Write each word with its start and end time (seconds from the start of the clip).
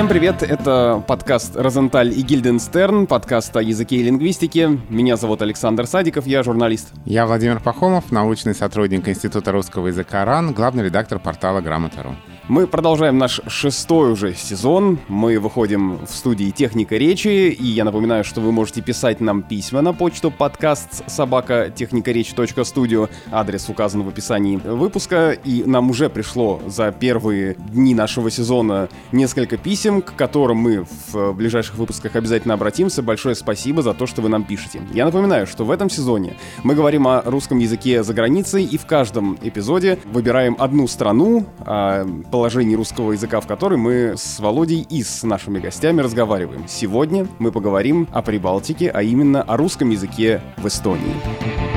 Всем 0.00 0.08
привет, 0.08 0.42
это 0.42 1.04
подкаст 1.06 1.56
«Розенталь 1.56 2.18
и 2.18 2.22
Гильденстерн», 2.22 3.06
подкаст 3.06 3.54
о 3.54 3.62
языке 3.62 3.96
и 3.96 4.02
лингвистике. 4.02 4.80
Меня 4.88 5.18
зовут 5.18 5.42
Александр 5.42 5.86
Садиков, 5.86 6.26
я 6.26 6.42
журналист. 6.42 6.94
Я 7.04 7.26
Владимир 7.26 7.60
Пахомов, 7.60 8.10
научный 8.10 8.54
сотрудник 8.54 9.06
Института 9.06 9.52
русского 9.52 9.88
языка 9.88 10.24
РАН, 10.24 10.54
главный 10.54 10.84
редактор 10.84 11.18
портала 11.18 11.60
«Грамота.ру». 11.60 12.14
Мы 12.50 12.66
продолжаем 12.66 13.16
наш 13.16 13.40
шестой 13.46 14.10
уже 14.10 14.34
сезон. 14.34 14.98
Мы 15.06 15.38
выходим 15.38 16.04
в 16.04 16.10
студии 16.10 16.50
«Техника 16.50 16.96
речи», 16.96 17.28
и 17.48 17.64
я 17.64 17.84
напоминаю, 17.84 18.24
что 18.24 18.40
вы 18.40 18.50
можете 18.50 18.82
писать 18.82 19.20
нам 19.20 19.42
письма 19.42 19.82
на 19.82 19.92
почту 19.92 20.32
подкаст 20.32 21.08
собака 21.08 21.70
техникаречь.студио. 21.70 23.08
Адрес 23.30 23.68
указан 23.68 24.02
в 24.02 24.08
описании 24.08 24.56
выпуска, 24.56 25.30
и 25.30 25.62
нам 25.64 25.90
уже 25.90 26.10
пришло 26.10 26.60
за 26.66 26.90
первые 26.90 27.54
дни 27.54 27.94
нашего 27.94 28.32
сезона 28.32 28.88
несколько 29.12 29.56
писем, 29.56 30.02
к 30.02 30.16
которым 30.16 30.56
мы 30.56 30.86
в 31.12 31.32
ближайших 31.34 31.76
выпусках 31.76 32.16
обязательно 32.16 32.54
обратимся. 32.54 33.00
Большое 33.00 33.36
спасибо 33.36 33.82
за 33.82 33.94
то, 33.94 34.08
что 34.08 34.22
вы 34.22 34.28
нам 34.28 34.42
пишете. 34.42 34.80
Я 34.92 35.04
напоминаю, 35.04 35.46
что 35.46 35.64
в 35.64 35.70
этом 35.70 35.88
сезоне 35.88 36.36
мы 36.64 36.74
говорим 36.74 37.06
о 37.06 37.22
русском 37.22 37.58
языке 37.58 38.02
за 38.02 38.12
границей, 38.12 38.64
и 38.64 38.76
в 38.76 38.86
каждом 38.86 39.38
эпизоде 39.40 40.00
выбираем 40.06 40.56
одну 40.58 40.88
страну, 40.88 41.46
а, 41.60 42.04
положении 42.40 42.74
русского 42.74 43.12
языка, 43.12 43.38
в 43.42 43.46
которой 43.46 43.76
мы 43.76 44.14
с 44.16 44.40
Володей 44.40 44.80
и 44.88 45.02
с 45.02 45.24
нашими 45.24 45.58
гостями 45.58 46.00
разговариваем. 46.00 46.64
Сегодня 46.68 47.28
мы 47.38 47.52
поговорим 47.52 48.08
о 48.12 48.22
Прибалтике, 48.22 48.88
а 48.88 49.02
именно 49.02 49.42
о 49.42 49.58
русском 49.58 49.90
языке 49.90 50.40
в 50.56 50.66
Эстонии. 50.66 51.69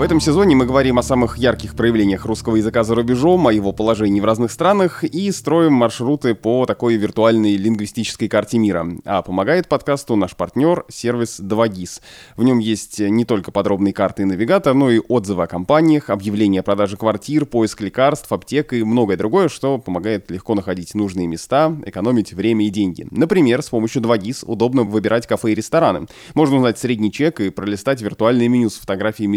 В 0.00 0.02
этом 0.02 0.18
сезоне 0.18 0.56
мы 0.56 0.64
говорим 0.64 0.98
о 0.98 1.02
самых 1.02 1.36
ярких 1.36 1.76
проявлениях 1.76 2.24
русского 2.24 2.56
языка 2.56 2.84
за 2.84 2.94
рубежом, 2.94 3.46
о 3.46 3.52
его 3.52 3.72
положении 3.72 4.22
в 4.22 4.24
разных 4.24 4.50
странах 4.50 5.04
и 5.04 5.30
строим 5.30 5.74
маршруты 5.74 6.34
по 6.34 6.64
такой 6.64 6.96
виртуальной 6.96 7.58
лингвистической 7.58 8.26
карте 8.26 8.56
мира. 8.56 8.86
А 9.04 9.20
помогает 9.20 9.68
подкасту 9.68 10.16
наш 10.16 10.34
партнер 10.34 10.86
сервис 10.88 11.38
2GIS. 11.38 12.00
В 12.38 12.44
нем 12.44 12.60
есть 12.60 12.98
не 12.98 13.26
только 13.26 13.52
подробные 13.52 13.92
карты 13.92 14.22
и 14.22 14.24
навигатор, 14.24 14.72
но 14.72 14.90
и 14.90 15.00
отзывы 15.06 15.42
о 15.42 15.46
компаниях, 15.46 16.08
объявления 16.08 16.60
о 16.60 16.62
продаже 16.62 16.96
квартир, 16.96 17.44
поиск 17.44 17.82
лекарств, 17.82 18.32
аптек 18.32 18.72
и 18.72 18.82
многое 18.82 19.18
другое, 19.18 19.50
что 19.50 19.76
помогает 19.76 20.30
легко 20.30 20.54
находить 20.54 20.94
нужные 20.94 21.26
места, 21.26 21.76
экономить 21.84 22.32
время 22.32 22.66
и 22.66 22.70
деньги. 22.70 23.06
Например, 23.10 23.60
с 23.60 23.68
помощью 23.68 24.00
2GIS 24.00 24.46
удобно 24.46 24.84
выбирать 24.84 25.26
кафе 25.26 25.52
и 25.52 25.54
рестораны. 25.54 26.06
Можно 26.32 26.56
узнать 26.56 26.78
средний 26.78 27.12
чек 27.12 27.38
и 27.40 27.50
пролистать 27.50 28.00
виртуальное 28.00 28.48
меню 28.48 28.70
с 28.70 28.76
фотографиями 28.76 29.36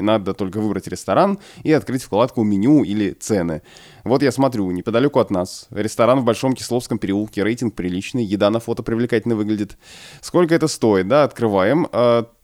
и. 0.00 0.02
Надо 0.02 0.34
только 0.34 0.60
выбрать 0.60 0.88
ресторан 0.88 1.38
и 1.62 1.72
открыть 1.72 2.02
вкладку 2.02 2.42
«Меню» 2.42 2.82
или 2.82 3.12
«Цены». 3.12 3.62
Вот 4.04 4.22
я 4.22 4.32
смотрю, 4.32 4.70
неподалеку 4.70 5.20
от 5.20 5.30
нас, 5.30 5.66
ресторан 5.70 6.20
в 6.20 6.24
Большом 6.24 6.54
Кисловском 6.54 6.98
переулке, 6.98 7.42
рейтинг 7.42 7.74
приличный, 7.74 8.24
еда 8.24 8.50
на 8.50 8.60
фото 8.60 8.82
привлекательно 8.82 9.36
выглядит. 9.36 9.76
Сколько 10.20 10.54
это 10.54 10.68
стоит, 10.68 11.06
да, 11.06 11.24
открываем. 11.24 11.86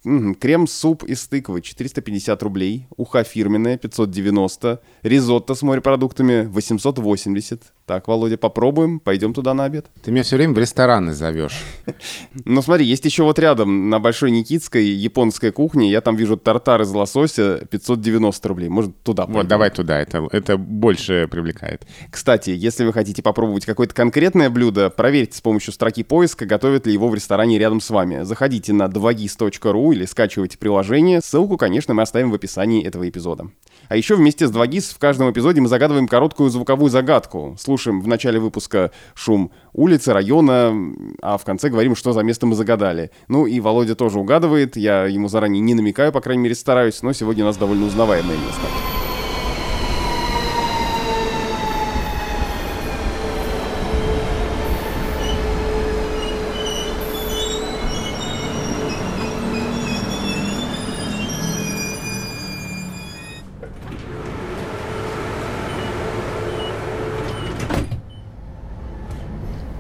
Крем-суп 0.07 1.03
из 1.03 1.27
тыквы 1.27 1.61
450 1.63 2.41
рублей, 2.45 2.87
уха 2.97 3.25
фирменная 3.25 3.77
590, 3.77 4.81
ризотто 5.03 5.55
с 5.57 5.63
морепродуктами 5.63 6.47
880. 6.47 7.61
Так, 7.87 8.07
Володя, 8.07 8.37
попробуем, 8.37 9.01
пойдем 9.01 9.35
туда 9.35 9.53
на 9.53 9.65
обед. 9.65 9.87
Ты 10.05 10.13
меня 10.13 10.23
все 10.23 10.37
время 10.37 10.55
в 10.55 10.59
рестораны 10.59 11.13
зовешь. 11.13 11.61
Ну 12.45 12.63
смотри, 12.63 12.87
есть 12.87 13.05
еще 13.05 13.25
вот 13.25 13.39
рядом 13.39 13.91
на 13.91 13.99
Большой 13.99 14.31
Никитской 14.31 14.85
японская 14.85 15.51
кухня, 15.51 15.91
я 15.91 16.01
там 16.01 16.15
вижу 16.15 16.37
тартар 16.37 16.83
из 16.83 16.91
лосося 16.91 17.67
590 17.71 18.49
рублей, 18.49 18.69
может 18.69 18.97
туда 19.03 19.25
пойдем. 19.25 19.41
Вот, 19.41 19.49
давай 19.49 19.71
туда, 19.71 19.99
это, 19.99 20.29
это 20.31 20.57
больше 20.57 21.29
привлекает. 21.31 21.87
Кстати, 22.11 22.51
если 22.51 22.85
вы 22.85 22.93
хотите 22.93 23.23
попробовать 23.23 23.67
какое-то 23.67 23.95
конкретное 23.95 24.51
блюдо, 24.51 24.91
проверьте 24.91 25.37
с 25.39 25.41
помощью 25.41 25.73
строки 25.73 26.05
поиска, 26.05 26.47
готовят 26.47 26.87
ли 26.87 26.93
его 26.93 27.09
в 27.09 27.15
ресторане 27.15 27.59
рядом 27.59 27.81
с 27.81 27.91
вами. 27.91 28.23
Заходите 28.23 28.73
на 28.73 28.85
2gis.ru 28.85 29.96
или 29.97 30.05
скачивайте 30.05 30.59
приложение. 30.59 31.21
Ссылку, 31.21 31.57
конечно, 31.57 31.95
мы 31.95 32.03
оставим 32.03 32.31
в 32.31 32.35
описании 32.35 32.85
этого 32.85 33.09
эпизода. 33.09 33.49
А 33.89 33.97
еще 33.97 34.17
вместе 34.17 34.47
с 34.47 34.53
2GIS 34.53 34.95
в 34.95 34.99
каждом 34.99 35.31
эпизоде 35.31 35.61
мы 35.61 35.69
загадываем 35.69 36.07
короткую 36.07 36.51
звуковую 36.51 36.91
загадку. 36.91 37.57
Слушаем 37.59 38.01
в 38.01 38.07
начале 38.07 38.39
выпуска 38.39 38.93
шум 39.15 39.51
улицы, 39.73 40.13
района, 40.13 40.75
а 41.23 41.39
в 41.39 41.45
конце 41.45 41.69
говорим, 41.69 41.97
что 41.97 42.13
за 42.13 42.23
место 42.23 42.47
мы 42.47 42.55
загадали. 42.55 43.11
Ну 43.29 43.47
и 43.47 43.59
Володя 43.61 43.95
тоже 43.95 44.19
угадывает, 44.19 44.77
я 44.77 45.07
ему 45.07 45.29
заранее 45.29 45.61
не 45.61 45.75
намекаю, 45.75 46.13
по 46.13 46.21
крайней 46.21 46.43
мере 46.43 46.55
стараюсь, 46.55 47.03
но 47.03 47.13
сегодня 47.13 47.45
у 47.45 47.47
нас 47.47 47.57
довольно 47.57 47.87
узнаваемое 47.87 48.37
место. 48.37 49.06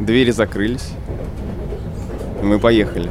Двери 0.06 0.31
закрылись. 0.31 0.93
Мы 2.41 2.61
поехали. 2.61 3.11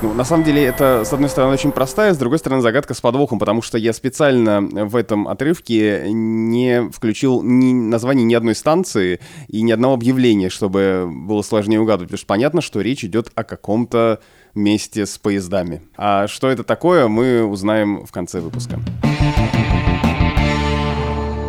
Ну, 0.00 0.14
на 0.14 0.24
самом 0.24 0.44
деле, 0.44 0.64
это, 0.64 1.04
с 1.04 1.12
одной 1.12 1.28
стороны, 1.28 1.52
очень 1.52 1.70
простая, 1.70 2.14
с 2.14 2.16
другой 2.16 2.38
стороны, 2.38 2.62
загадка 2.62 2.94
с 2.94 3.00
подвохом, 3.02 3.38
потому 3.38 3.60
что 3.60 3.76
я 3.76 3.92
специально 3.92 4.62
в 4.62 4.96
этом 4.96 5.28
отрывке 5.28 6.04
не 6.10 6.88
включил 6.90 7.42
ни 7.42 7.74
название 7.74 8.24
ни 8.24 8.32
одной 8.32 8.54
станции 8.54 9.20
и 9.48 9.60
ни 9.60 9.70
одного 9.70 9.92
объявления, 9.92 10.48
чтобы 10.48 11.06
было 11.10 11.42
сложнее 11.42 11.80
угадывать, 11.80 12.08
потому 12.08 12.18
что 12.18 12.26
понятно, 12.26 12.62
что 12.62 12.80
речь 12.80 13.04
идет 13.04 13.30
о 13.34 13.44
каком-то 13.44 14.20
вместе 14.56 15.06
с 15.06 15.18
поездами. 15.18 15.82
А 15.96 16.26
что 16.26 16.48
это 16.48 16.64
такое, 16.64 17.06
мы 17.06 17.44
узнаем 17.44 18.04
в 18.04 18.10
конце 18.10 18.40
выпуска. 18.40 18.80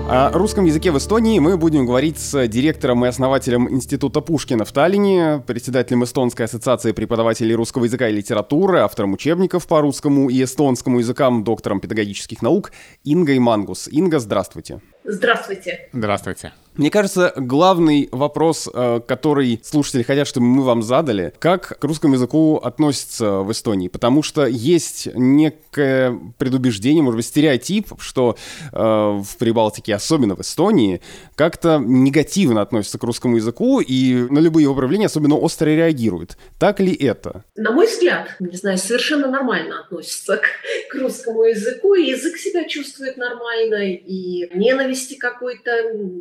О 0.10 0.32
русском 0.32 0.64
языке 0.64 0.92
в 0.92 0.98
Эстонии 0.98 1.38
мы 1.40 1.58
будем 1.58 1.86
говорить 1.86 2.18
с 2.18 2.48
директором 2.48 3.04
и 3.04 3.10
основателем 3.10 3.70
Института 3.70 4.22
Пушкина 4.22 4.64
в 4.64 4.72
Таллине, 4.72 5.44
председателем 5.46 6.06
Эстонской 6.06 6.46
ассоциации 6.46 6.94
преподавателей 6.94 7.56
русского 7.56 7.86
языка 7.86 8.08
и 8.08 8.14
литературы, 8.14 8.80
автором 8.80 9.14
учебников 9.14 9.68
по 9.68 9.82
русскому 9.82 10.30
и 10.30 10.42
эстонскому 10.42 11.00
языкам, 11.00 11.44
доктором 11.44 11.82
педагогических 11.82 12.42
наук 12.42 12.72
Ингой 13.04 13.40
Мангус. 13.40 13.90
Инга, 13.90 14.20
здравствуйте. 14.20 14.80
Здравствуйте. 15.04 15.90
Здравствуйте. 15.92 16.54
Мне 16.78 16.92
кажется, 16.92 17.34
главный 17.36 18.08
вопрос, 18.12 18.70
э, 18.72 19.02
который 19.08 19.60
слушатели 19.64 20.04
хотят, 20.04 20.28
чтобы 20.28 20.46
мы 20.46 20.64
вам 20.64 20.84
задали, 20.84 21.34
как 21.40 21.80
к 21.80 21.84
русскому 21.84 22.14
языку 22.14 22.58
относится 22.58 23.40
в 23.40 23.52
Эстонии? 23.52 23.88
Потому 23.88 24.22
что 24.22 24.46
есть 24.46 25.08
некое 25.16 26.20
предубеждение, 26.38 27.02
может 27.02 27.18
быть, 27.18 27.26
стереотип, 27.26 27.94
что 27.98 28.38
э, 28.72 28.78
в 28.78 29.38
Прибалтике, 29.40 29.96
особенно 29.96 30.36
в 30.36 30.42
Эстонии, 30.42 31.02
как-то 31.36 31.82
негативно 31.84 32.62
относятся 32.62 33.00
к 33.00 33.04
русскому 33.04 33.38
языку 33.38 33.80
и 33.80 34.28
на 34.30 34.38
любые 34.38 34.66
его 34.66 34.76
проявления 34.76 35.08
особенно 35.08 35.36
остро 35.36 35.66
реагируют. 35.66 36.38
Так 36.60 36.80
ли 36.80 36.94
это? 36.94 37.44
На 37.56 37.72
мой 37.72 37.88
взгляд, 37.88 38.36
не 38.40 38.56
знаю, 38.56 38.78
совершенно 38.78 39.28
нормально 39.28 39.82
относятся 39.82 40.38
к, 40.38 40.44
к 40.92 40.96
русскому 40.96 41.44
языку, 41.46 41.96
язык 41.96 42.38
себя 42.38 42.66
чувствует 42.66 43.18
нормально, 43.18 43.84
и 43.84 44.48
ненависти 44.56 45.16
какой-то, 45.16 45.72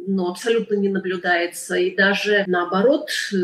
ну, 0.06 0.31
абсолютно 0.31 0.45
абсолютно 0.46 0.74
не 0.74 0.88
наблюдается. 0.88 1.76
И 1.76 1.94
даже 1.94 2.44
наоборот, 2.46 3.08
э, 3.32 3.36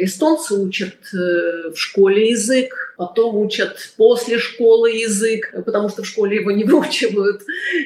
эстонцы 0.00 0.54
учат 0.54 0.96
э, 1.14 1.70
в 1.70 1.76
школе 1.76 2.30
язык, 2.30 2.94
потом 2.96 3.36
учат 3.36 3.76
после 3.96 4.38
школы 4.38 4.90
язык, 4.90 5.54
потому 5.64 5.88
что 5.88 6.02
в 6.02 6.06
школе 6.06 6.36
его 6.36 6.50
не 6.50 6.64
выучивают. 6.64 7.42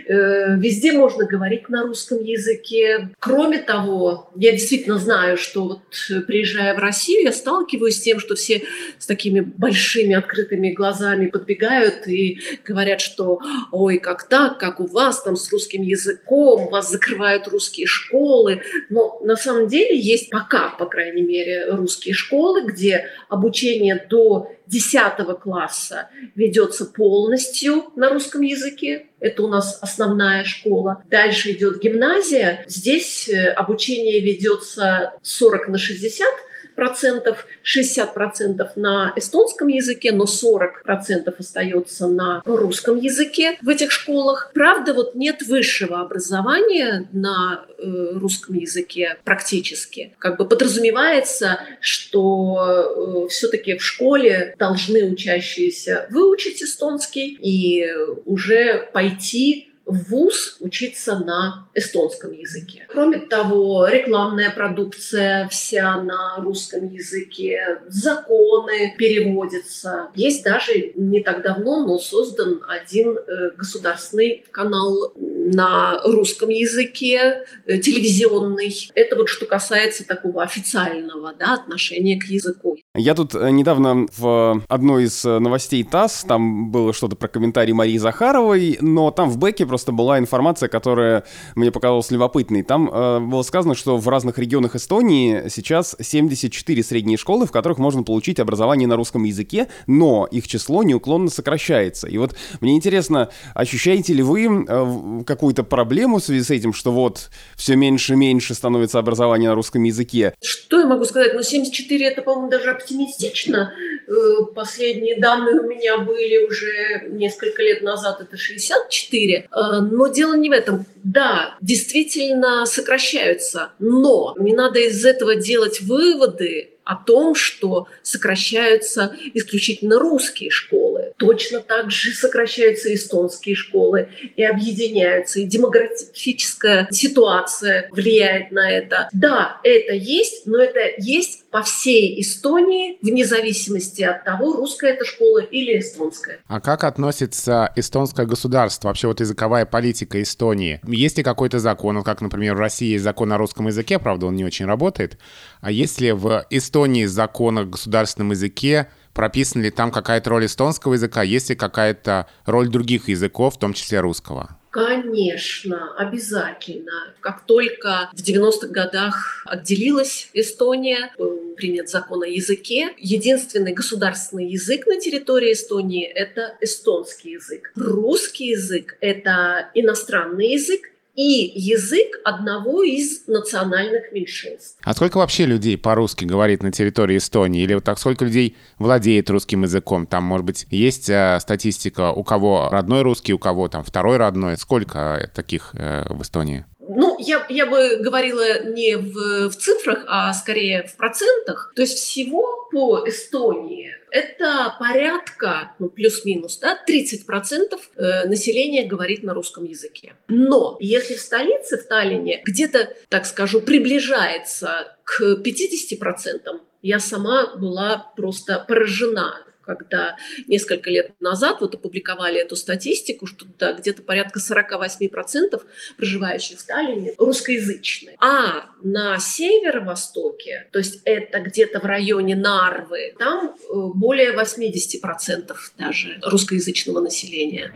Э, 0.09 0.57
везде 0.57 0.93
можно 0.93 1.27
говорить 1.27 1.69
на 1.69 1.83
русском 1.83 2.23
языке. 2.23 3.11
Кроме 3.19 3.59
того, 3.59 4.31
я 4.37 4.53
действительно 4.53 4.99
знаю, 4.99 5.37
что 5.37 5.65
вот 5.65 6.27
приезжая 6.27 6.75
в 6.75 6.79
Россию, 6.79 7.25
я 7.25 7.33
сталкиваюсь 7.33 7.97
с 7.97 8.01
тем, 8.01 8.19
что 8.21 8.35
все 8.35 8.63
с 8.99 9.07
такими 9.07 9.41
большими 9.41 10.15
открытыми 10.15 10.71
глазами 10.71 11.27
подбегают 11.27 12.07
и 12.07 12.41
говорят, 12.65 13.01
что 13.01 13.39
ой, 13.71 13.99
как 13.99 14.29
так, 14.29 14.59
как 14.59 14.81
у 14.81 14.87
вас 14.87 15.23
там 15.23 15.37
с 15.37 15.53
русским 15.53 15.83
языком, 15.83 16.69
вас 16.71 16.91
закрывают 16.91 17.49
русские 17.49 17.87
школы, 17.87 18.62
но 18.91 19.19
на 19.23 19.37
самом 19.37 19.69
деле 19.69 19.99
есть 19.99 20.31
пока, 20.31 20.71
по 20.71 20.87
крайней 20.87 21.23
мере, 21.23 21.71
русские 21.71 22.15
школы, 22.15 22.63
где 22.65 23.07
обучение 23.29 24.07
до 24.09 24.51
10 24.67 25.39
класса 25.41 26.09
ведется 26.35 26.87
полностью 26.87 27.93
на 27.97 28.11
русском 28.11 28.43
языке. 28.43 29.07
Это 29.21 29.43
у 29.43 29.49
нас 29.49 29.79
основная 29.83 30.45
школа. 30.45 31.03
Дальше 31.11 31.53
идет 31.53 31.81
гимназия. 31.81 32.65
Здесь 32.67 33.29
э, 33.29 33.49
обучение 33.49 34.21
ведется 34.21 35.13
40 35.23 35.69
на 35.69 35.79
60 35.79 36.27
процентов, 36.75 37.47
60 37.63 38.15
процентов 38.15 38.77
на 38.77 39.13
эстонском 39.17 39.69
языке, 39.69 40.13
но 40.13 40.27
40 40.27 40.83
процентов 40.83 41.35
остается 41.39 42.09
на 42.09 42.43
русском 42.45 42.99
языке 42.99 43.59
в 43.63 43.69
этих 43.69 43.91
школах. 43.91 44.51
Правда, 44.55 44.95
вот 44.95 45.15
нет 45.15 45.43
высшего 45.43 46.01
образования 46.01 47.09
на 47.13 47.65
э, 47.79 48.13
русском 48.15 48.57
языке 48.57 49.17
практически. 49.25 50.15
Как 50.19 50.39
бы 50.39 50.47
подразумевается, 50.47 51.61
что 51.81 53.25
э, 53.27 53.29
все-таки 53.29 53.77
в 53.79 53.85
школе 53.85 54.55
должны 54.59 55.05
учащиеся 55.05 56.07
выучить 56.11 56.63
эстонский 56.63 57.39
и 57.41 57.87
уже 58.25 58.89
пойти 58.93 59.72
в 59.85 60.11
ВУЗ 60.11 60.57
учиться 60.61 61.19
на 61.19 61.69
эстонском 61.75 62.33
языке. 62.33 62.87
Кроме 62.89 63.19
того, 63.19 63.87
рекламная 63.89 64.51
продукция 64.51 65.49
вся 65.49 66.01
на 66.01 66.37
русском 66.39 66.89
языке, 66.89 67.81
законы 67.89 68.95
переводятся. 68.97 70.11
Есть 70.15 70.45
даже 70.45 70.93
не 70.95 71.21
так 71.21 71.43
давно, 71.43 71.85
но 71.87 71.99
создан 71.99 72.63
один 72.69 73.17
э, 73.17 73.51
государственный 73.57 74.45
канал 74.51 75.13
на 75.45 76.01
русском 76.05 76.49
языке, 76.49 77.45
э, 77.67 77.79
телевизионный. 77.79 78.75
Это 78.95 79.17
вот 79.17 79.29
что 79.29 79.47
касается 79.47 80.07
такого 80.07 80.43
официального 80.43 81.33
да, 81.39 81.55
отношения 81.55 82.19
к 82.19 82.25
языку. 82.25 82.77
Я 82.95 83.15
тут 83.15 83.35
э, 83.35 83.51
недавно 83.51 84.07
в 84.17 84.63
одной 84.69 85.05
из 85.05 85.25
новостей 85.25 85.83
ТАСС, 85.85 86.25
там 86.25 86.71
было 86.71 86.93
что-то 86.93 87.17
про 87.17 87.29
комментарий 87.29 87.73
Марии 87.73 87.99
Захаровой, 87.99 88.79
но 88.81 89.11
там 89.11 89.31
в 89.31 89.39
бэке 89.39 89.67
просто 89.67 89.93
была 89.93 90.19
информация, 90.19 90.69
которая 90.69 91.25
мне 91.55 91.71
показалась 91.71 92.11
любопытной. 92.11 92.63
Там 92.63 92.89
э, 92.89 93.21
было 93.21 93.43
сказано, 93.43 93.75
что 93.75 93.97
в 93.97 94.09
разных 94.09 94.39
регионах 94.39 94.77
Эстонии 94.77 95.49
сейчас 95.49 95.97
74 95.99 96.83
средние 96.83 97.17
школы, 97.17 97.47
в 97.47 97.53
которых 97.53 97.79
можно 97.79 98.03
получить 98.03 98.41
образование 98.41 98.87
на 98.87 98.97
русском 98.97 99.25
языке, 99.25 99.69
но 99.87 100.29
их 100.31 100.47
число 100.47 100.83
неуклонно 100.83 101.31
сокращается. 101.31 102.09
И 102.09 102.19
вот 102.19 102.35
мне 102.61 102.77
интересно, 102.77 103.31
ощущаете 103.55 104.13
ли 104.13 104.23
вы 104.23 104.45
э, 104.45 105.25
какую-то 105.33 105.63
проблему 105.65 106.19
в 106.19 106.25
связи 106.25 106.43
с 106.43 106.51
этим, 106.51 106.73
что 106.73 106.93
вот 106.93 107.31
все 107.57 107.77
меньше 107.77 108.13
и 108.13 108.17
меньше 108.17 108.55
становится 108.55 108.99
образование 108.99 109.49
на 109.49 109.55
русском 109.55 109.83
языке? 109.83 110.35
Что 110.43 110.81
я 110.81 110.87
могу 110.87 111.05
сказать? 111.05 111.35
Ну, 111.35 111.43
74 111.43 112.07
это, 112.07 112.23
по-моему, 112.23 112.51
даже 112.51 112.71
оптимистично. 112.71 113.73
Э, 114.09 114.45
последние 114.55 115.19
данные 115.21 115.61
у 115.61 115.69
меня 115.69 115.99
были 115.99 116.47
уже 116.47 117.09
несколько 117.09 117.63
лет 117.63 117.83
назад, 117.83 118.21
это 118.21 118.37
64. 118.37 119.49
Э, 119.51 119.81
но 119.81 120.09
дело 120.09 120.35
не 120.35 120.49
в 120.49 120.53
этом. 120.53 120.85
Да, 121.03 121.57
действительно 121.61 122.67
сокращаются, 122.67 123.73
но 123.79 124.35
не 124.39 124.55
надо 124.55 124.81
из 124.81 125.05
этого 125.05 125.37
делать 125.37 125.81
выводы 125.81 126.72
о 126.93 126.97
том, 126.97 127.35
что 127.35 127.89
сокращаются 128.03 129.17
исключительно 129.33 129.99
русские 129.99 130.51
школы. 130.51 131.15
Точно 131.17 131.61
так 131.61 131.91
же 131.91 132.13
сокращаются 132.13 132.93
эстонские 132.95 133.55
школы 133.55 134.09
и 134.37 134.45
объединяются. 134.45 135.41
И 135.41 135.45
демографическая 135.45 136.89
ситуация 136.91 137.89
влияет 137.91 138.53
на 138.53 138.71
это. 138.71 139.09
Да, 139.13 139.59
это 139.65 139.95
есть, 139.95 140.47
но 140.47 140.59
это 140.59 140.81
есть 140.99 141.42
по 141.53 141.63
всей 141.63 142.21
Эстонии, 142.21 142.99
вне 143.03 143.27
зависимости 143.27 144.03
от 144.03 144.25
того, 144.25 144.55
русская 144.55 144.95
это 144.95 145.05
школа 145.05 145.41
или 145.41 145.79
эстонская. 145.79 146.41
А 146.49 146.61
как 146.61 146.83
относится 146.83 147.71
эстонское 147.77 148.25
государство, 148.25 148.89
вообще 148.89 149.07
вот 149.07 149.21
языковая 149.21 149.67
политика 149.67 150.21
Эстонии? 150.21 150.81
Есть 150.87 151.19
ли 151.19 151.23
какой-то 151.23 151.59
закон, 151.59 152.03
как, 152.03 152.23
например, 152.23 152.55
в 152.55 152.59
России 152.59 152.93
есть 152.93 153.05
закон 153.05 153.29
на 153.29 153.37
русском 153.37 153.67
языке, 153.67 153.99
правда, 153.99 154.27
он 154.27 154.35
не 154.35 154.47
очень 154.47 154.65
работает, 154.65 155.19
а 155.61 155.71
есть 155.71 156.01
ли 156.01 156.13
в 156.13 156.47
Эстонии 156.49 157.05
закон 157.05 157.59
о 157.59 157.65
государственном 157.65 158.31
языке, 158.31 158.89
прописана 159.13 159.63
ли 159.63 159.71
там 159.71 159.91
какая-то 159.91 160.31
роль 160.31 160.47
эстонского 160.47 160.95
языка, 160.95 161.23
есть 161.23 161.51
ли 161.51 161.55
какая-то 161.55 162.29
роль 162.47 162.69
других 162.69 163.09
языков, 163.09 163.57
в 163.57 163.59
том 163.59 163.75
числе 163.75 164.01
русского? 164.01 164.57
Конечно, 164.73 165.95
обязательно. 165.99 167.15
Как 167.21 167.45
только 167.45 168.11
в 168.15 168.23
90-х 168.23 168.69
годах 168.69 169.45
отделилась 169.45 170.31
Эстония, 170.33 171.13
был 171.19 171.55
принят 171.57 171.91
закон 171.91 172.23
о 172.23 172.27
языке, 172.27 172.95
единственный 172.97 173.75
государственный 173.75 174.49
язык 174.49 174.87
на 174.87 174.99
территории 174.99 175.53
Эстонии– 175.53 176.07
это 176.15 176.57
эстонский 176.63 177.33
язык. 177.33 177.71
Русский 177.77 178.49
язык– 178.49 178.97
это 179.01 179.71
иностранный 179.75 180.55
язык, 180.55 180.91
и 181.15 181.53
язык 181.55 182.21
одного 182.25 182.83
из 182.83 183.27
национальных 183.27 184.13
меньшинств. 184.13 184.79
А 184.83 184.95
сколько 184.95 185.19
вообще 185.19 185.47
людей 185.47 185.77
по-русски 185.77 186.25
говорит 186.25 186.63
на 186.63 186.73
территории 186.73 187.19
Эстонии? 187.19 187.63
Или 187.63 187.75
вот 187.75 187.85
так 187.85 187.99
сколько 187.99 188.25
людей 188.25 188.57
владеет 188.79 189.29
русским 189.31 189.63
языком? 189.63 190.07
Там, 190.07 190.25
может 190.25 190.47
быть, 190.47 190.67
есть 190.71 191.11
э, 191.11 191.39
статистика, 191.41 192.13
у 192.13 192.25
кого 192.25 192.69
родной 192.71 193.03
русский, 193.03 193.33
у 193.33 193.39
кого 193.39 193.69
там 193.69 193.85
второй 193.85 194.17
родной? 194.17 194.57
Сколько 194.57 195.31
таких 195.35 195.71
э, 195.75 196.05
в 196.09 196.23
Эстонии? 196.23 196.65
Ну, 196.81 197.17
я, 197.19 197.47
я 197.49 197.67
бы 197.67 197.99
говорила 198.01 198.65
не 198.65 198.97
в, 198.97 199.51
в 199.51 199.57
цифрах, 199.57 200.05
а 200.09 200.33
скорее 200.33 200.85
в 200.85 200.97
процентах. 200.97 201.73
То 201.77 201.83
есть 201.83 201.99
всего 201.99 202.69
по 202.71 203.05
Эстонии 203.07 203.95
это 204.13 204.77
порядка, 204.79 205.75
ну, 205.79 205.89
плюс-минус, 205.89 206.59
да, 206.59 206.79
30% 206.87 207.81
э, 207.97 208.29
населения 208.29 208.85
говорит 208.85 209.23
на 209.23 209.33
русском 209.33 209.65
языке. 209.65 210.15
Но 210.29 210.77
если 210.81 211.15
в 211.15 211.21
столице, 211.21 211.79
в 211.79 211.89
Таллине, 211.89 212.43
где-то, 212.45 212.95
так 213.09 213.25
скажу, 213.25 213.63
приближается 213.63 214.97
к 215.05 215.23
50%, 215.43 216.61
я 216.83 217.01
сама 217.01 217.57
была 217.57 218.13
просто 218.15 218.63
поражена 218.69 219.47
когда 219.63 220.17
несколько 220.47 220.91
лет 220.91 221.13
назад 221.21 221.61
вот 221.61 221.75
опубликовали 221.75 222.41
эту 222.41 222.57
статистику, 222.57 223.27
что 223.27 223.47
да, 223.59 223.73
где-то 223.73 224.03
порядка 224.03 224.41
48% 224.41 225.63
проживающих 225.97 226.59
в 226.59 226.67
Таллине 226.67 227.15
русскоязычные. 227.19 228.17
А 228.21 228.71
на 228.83 229.19
северо-востоке, 229.19 230.69
то 230.73 230.79
есть 230.79 231.01
это 231.05 231.41
где-то 231.41 231.81
в 231.81 231.85
районе 231.85 232.37
Нарвы, 232.37 233.15
там 233.19 233.49
э, 233.49 233.75
более 233.95 234.33
80% 234.35 235.57
даже 235.79 236.19
русскоязычного 236.23 237.01
населения. 237.01 237.73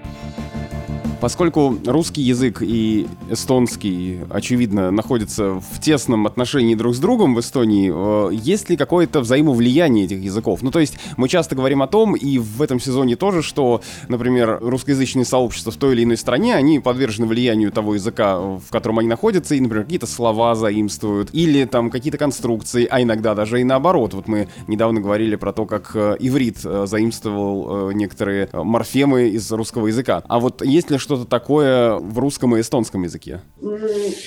Поскольку 1.20 1.76
русский 1.86 2.20
язык 2.20 2.58
и 2.60 3.06
эстонский, 3.30 4.20
очевидно, 4.28 4.90
находятся 4.90 5.54
в 5.54 5.80
тесном 5.80 6.26
отношении 6.26 6.74
друг 6.74 6.94
с 6.94 6.98
другом 6.98 7.34
в 7.34 7.40
Эстонии, 7.40 7.90
э, 7.92 8.34
есть 8.34 8.68
ли 8.68 8.76
какое-то 8.76 9.20
взаимовлияние 9.20 10.04
этих 10.04 10.20
языков? 10.20 10.60
Ну, 10.62 10.70
то 10.70 10.78
есть 10.78 10.98
мы 11.16 11.28
часто 11.28 11.54
говорим 11.54 11.82
о 11.82 11.86
том, 11.86 12.14
и 12.14 12.38
в 12.38 12.60
этом 12.60 12.78
сезоне 12.80 13.16
тоже, 13.16 13.42
что, 13.42 13.80
например, 14.08 14.58
русскоязычные 14.60 15.24
сообщества 15.24 15.72
в 15.72 15.76
той 15.76 15.94
или 15.94 16.04
иной 16.04 16.18
стране, 16.18 16.54
они 16.54 16.80
подвержены 16.80 17.26
влиянию 17.26 17.72
того 17.72 17.94
языка, 17.94 18.38
в 18.38 18.68
котором 18.70 18.98
они 18.98 19.08
находятся, 19.08 19.54
и, 19.54 19.60
например, 19.60 19.84
какие-то 19.84 20.06
слова 20.06 20.54
заимствуют, 20.54 21.30
или 21.32 21.64
там 21.64 21.90
какие-то 21.90 22.18
конструкции, 22.18 22.86
а 22.90 23.00
иногда 23.02 23.34
даже 23.34 23.60
и 23.60 23.64
наоборот. 23.64 24.12
Вот 24.12 24.28
мы 24.28 24.48
недавно 24.66 25.00
говорили 25.00 25.36
про 25.36 25.52
то, 25.54 25.64
как 25.64 25.92
э, 25.94 26.16
иврит 26.20 26.58
э, 26.64 26.84
заимствовал 26.86 27.90
некоторые 27.92 28.50
морфемы 28.52 29.28
из 29.28 29.50
русского 29.50 29.86
языка. 29.86 30.22
А 30.28 30.40
вот 30.40 30.62
есть 30.64 30.90
ли 30.90 30.98
что-то 31.06 31.24
такое 31.24 31.94
в 31.94 32.18
русском 32.18 32.56
и 32.56 32.60
эстонском 32.60 33.04
языке? 33.04 33.40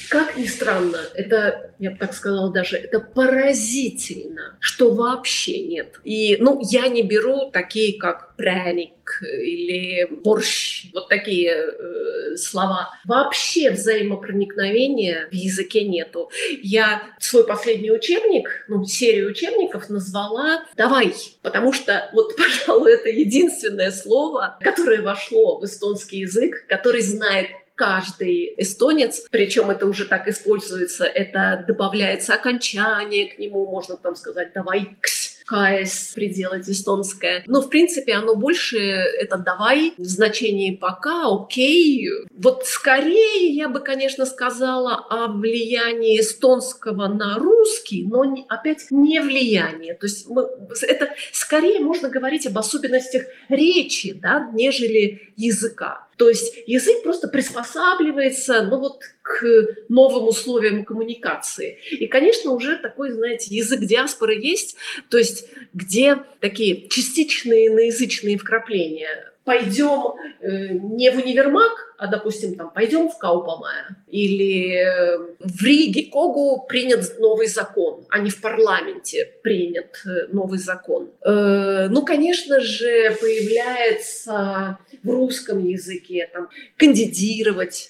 Как 0.09 0.37
ни 0.37 0.45
странно, 0.45 0.97
это, 1.13 1.73
я 1.77 1.91
бы 1.91 1.97
так 1.97 2.13
сказала 2.13 2.51
даже, 2.51 2.77
это 2.77 3.01
поразительно, 3.01 4.57
что 4.59 4.93
вообще 4.93 5.61
нет. 5.67 5.99
И, 6.05 6.37
ну, 6.39 6.61
я 6.63 6.87
не 6.87 7.03
беру 7.03 7.51
такие, 7.51 7.99
как 7.99 8.28
пряник 8.39 9.21
или 9.21 10.05
борщ, 10.05 10.85
вот 10.93 11.09
такие 11.09 11.51
э, 11.51 12.37
слова. 12.37 12.97
Вообще 13.03 13.71
взаимопроникновения 13.71 15.27
в 15.29 15.33
языке 15.33 15.83
нету. 15.83 16.31
Я 16.61 17.03
свой 17.19 17.45
последний 17.45 17.91
учебник, 17.91 18.65
ну, 18.69 18.85
серию 18.85 19.31
учебников 19.31 19.89
назвала 19.89 20.63
«Давай», 20.77 21.13
потому 21.41 21.73
что 21.73 22.09
вот, 22.13 22.33
пожалуй, 22.37 22.93
это 22.93 23.09
единственное 23.09 23.91
слово, 23.91 24.57
которое 24.61 25.01
вошло 25.01 25.59
в 25.59 25.65
эстонский 25.65 26.19
язык, 26.19 26.65
который 26.69 27.01
знает 27.01 27.47
каждый 27.79 28.55
эстонец, 28.57 29.25
причем 29.31 29.69
это 29.69 29.85
уже 29.85 30.05
так 30.05 30.27
используется, 30.27 31.05
это 31.05 31.63
добавляется 31.65 32.33
окончание 32.33 33.33
к 33.33 33.39
нему, 33.39 33.65
можно 33.65 33.95
там 33.95 34.17
сказать 34.17 34.51
«давай 34.53 34.97
кс», 34.99 35.18
КС 35.49 36.13
приделать 36.13 36.69
эстонское. 36.69 37.43
Но, 37.47 37.61
в 37.61 37.69
принципе, 37.69 38.13
оно 38.13 38.35
больше 38.35 38.77
это 38.77 39.37
«давай» 39.37 39.93
в 39.97 40.05
значении 40.05 40.75
«пока», 40.75 41.25
«окей». 41.25 42.07
Вот 42.37 42.67
скорее 42.67 43.49
я 43.49 43.67
бы, 43.67 43.79
конечно, 43.79 44.27
сказала 44.27 44.95
о 44.95 45.27
влиянии 45.27 46.19
эстонского 46.19 47.07
на 47.07 47.39
русский, 47.39 48.05
но 48.05 48.25
не, 48.25 48.45
опять 48.47 48.91
не 48.91 49.19
влияние. 49.21 49.95
То 49.95 50.05
есть 50.05 50.29
мы, 50.29 50.47
это 50.83 51.09
скорее 51.33 51.79
можно 51.79 52.09
говорить 52.09 52.45
об 52.45 52.57
особенностях 52.57 53.23
речи, 53.49 54.13
да, 54.13 54.51
нежели 54.53 55.33
языка. 55.35 56.08
То 56.19 56.27
есть 56.27 56.53
язык 56.67 57.01
просто 57.01 57.29
приспосабливается, 57.29 58.63
ну 58.63 58.77
вот, 58.77 58.99
к 59.21 59.41
новым 59.87 60.27
условиям 60.27 60.83
коммуникации. 60.83 61.79
И, 61.91 62.07
конечно, 62.07 62.51
уже 62.51 62.77
такой, 62.77 63.11
знаете, 63.11 63.55
язык 63.55 63.79
диаспоры 63.79 64.35
есть, 64.35 64.75
то 65.09 65.17
есть 65.17 65.47
где 65.73 66.17
такие 66.41 66.89
частичные 66.89 67.67
иноязычные 67.67 68.37
вкрапления. 68.37 69.31
Пойдем 69.45 70.15
э, 70.41 70.73
не 70.73 71.09
в 71.09 71.15
универмаг, 71.15 71.71
а, 71.97 72.07
допустим, 72.07 72.55
там, 72.55 72.69
пойдем 72.69 73.09
в 73.09 73.17
Каупамая 73.17 73.95
или 74.07 74.73
э, 74.73 75.17
в 75.39 75.63
Риге 75.63 76.11
Когу 76.11 76.65
принят 76.67 77.19
новый 77.19 77.47
закон, 77.47 78.05
а 78.09 78.19
не 78.19 78.29
в 78.29 78.41
парламенте 78.41 79.33
принят 79.41 80.01
э, 80.05 80.27
новый 80.31 80.59
закон. 80.59 81.11
Э, 81.25 81.87
ну, 81.89 82.05
конечно 82.05 82.59
же, 82.59 83.17
появляется 83.19 84.77
в 85.03 85.09
русском 85.09 85.65
языке 85.65 86.29
там, 86.31 86.49
кандидировать 86.77 87.89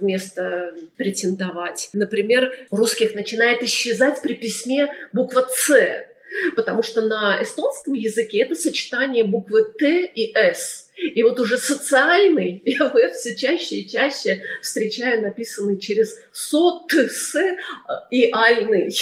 вместо 0.00 0.74
претендовать. 0.96 1.90
Например, 1.92 2.52
у 2.70 2.76
русских 2.76 3.14
начинает 3.14 3.62
исчезать 3.62 4.20
при 4.22 4.34
письме 4.34 4.92
буква 5.12 5.48
«Ц», 5.50 6.08
потому 6.56 6.82
что 6.82 7.02
на 7.02 7.42
эстонском 7.42 7.94
языке 7.94 8.38
это 8.38 8.54
сочетание 8.54 9.24
буквы 9.24 9.64
«Т» 9.78 10.06
и 10.06 10.34
«С». 10.34 10.88
И 10.96 11.22
вот 11.22 11.38
уже 11.38 11.58
социальный 11.58 12.60
я 12.64 13.12
все 13.12 13.36
чаще 13.36 13.76
и 13.76 13.88
чаще 13.88 14.42
встречаю 14.60 15.22
написанный 15.22 15.78
через 15.78 16.18
сот, 16.32 16.92
с 16.92 17.34
и 18.10 18.30
альный. 18.32 18.92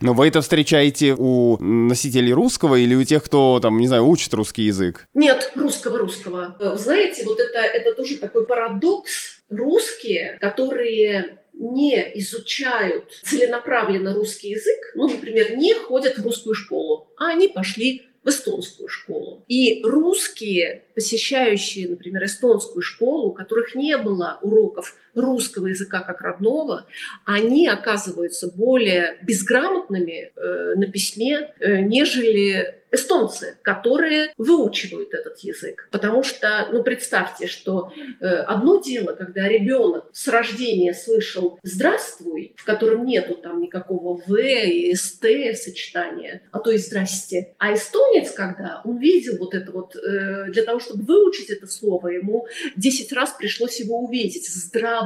Но 0.00 0.14
вы 0.14 0.28
это 0.28 0.40
встречаете 0.40 1.14
у 1.18 1.56
носителей 1.58 2.32
русского 2.32 2.76
или 2.76 2.94
у 2.94 3.04
тех, 3.04 3.24
кто, 3.24 3.58
там, 3.60 3.78
не 3.78 3.88
знаю, 3.88 4.06
учит 4.06 4.32
русский 4.34 4.62
язык? 4.62 5.08
Нет, 5.14 5.52
русского-русского. 5.56 6.56
Знаете, 6.76 7.24
вот 7.24 7.40
это, 7.40 7.58
это 7.58 7.94
тоже 7.94 8.16
такой 8.16 8.46
парадокс. 8.46 9.38
Русские, 9.48 10.36
которые 10.40 11.38
не 11.54 11.96
изучают 12.20 13.10
целенаправленно 13.24 14.14
русский 14.14 14.50
язык, 14.50 14.92
ну, 14.94 15.08
например, 15.08 15.56
не 15.56 15.74
ходят 15.74 16.18
в 16.18 16.22
русскую 16.22 16.54
школу, 16.54 17.08
а 17.16 17.28
они 17.28 17.48
пошли 17.48 18.02
в 18.22 18.28
эстонскую 18.28 18.88
школу. 18.88 19.44
И 19.48 19.82
русские, 19.82 20.84
посещающие, 20.94 21.88
например, 21.88 22.24
эстонскую 22.24 22.82
школу, 22.82 23.28
у 23.28 23.32
которых 23.32 23.74
не 23.74 23.96
было 23.96 24.38
уроков 24.42 24.94
русского 25.20 25.68
языка 25.68 26.00
как 26.00 26.20
родного, 26.20 26.86
они 27.24 27.68
оказываются 27.68 28.50
более 28.54 29.18
безграмотными 29.22 30.32
э, 30.34 30.74
на 30.76 30.86
письме, 30.86 31.52
э, 31.60 31.80
нежели 31.80 32.78
эстонцы, 32.90 33.58
которые 33.62 34.32
выучивают 34.36 35.12
этот 35.12 35.38
язык. 35.40 35.88
Потому 35.90 36.22
что, 36.22 36.68
ну, 36.72 36.82
представьте, 36.82 37.46
что 37.46 37.92
э, 38.20 38.26
одно 38.26 38.80
дело, 38.80 39.12
когда 39.12 39.46
ребенок 39.48 40.06
с 40.12 40.28
рождения 40.28 40.94
слышал 40.94 41.58
«здравствуй», 41.62 42.54
в 42.56 42.64
котором 42.64 43.04
нету 43.04 43.34
там 43.34 43.60
никакого 43.60 44.20
«в» 44.26 44.36
и 44.36 44.94
«ст» 44.94 45.24
сочетания, 45.54 46.42
а 46.50 46.60
то 46.60 46.70
и 46.70 46.78
«здрасте». 46.78 47.54
А 47.58 47.74
эстонец, 47.74 48.30
когда 48.32 48.80
он 48.84 48.98
видел 48.98 49.36
вот 49.38 49.54
это 49.54 49.70
вот, 49.72 49.94
э, 49.96 50.50
для 50.50 50.62
того, 50.62 50.80
чтобы 50.80 51.04
выучить 51.04 51.50
это 51.50 51.66
слово, 51.66 52.08
ему 52.08 52.46
10 52.76 53.12
раз 53.12 53.34
пришлось 53.38 53.80
его 53.80 53.98
увидеть. 53.98 54.48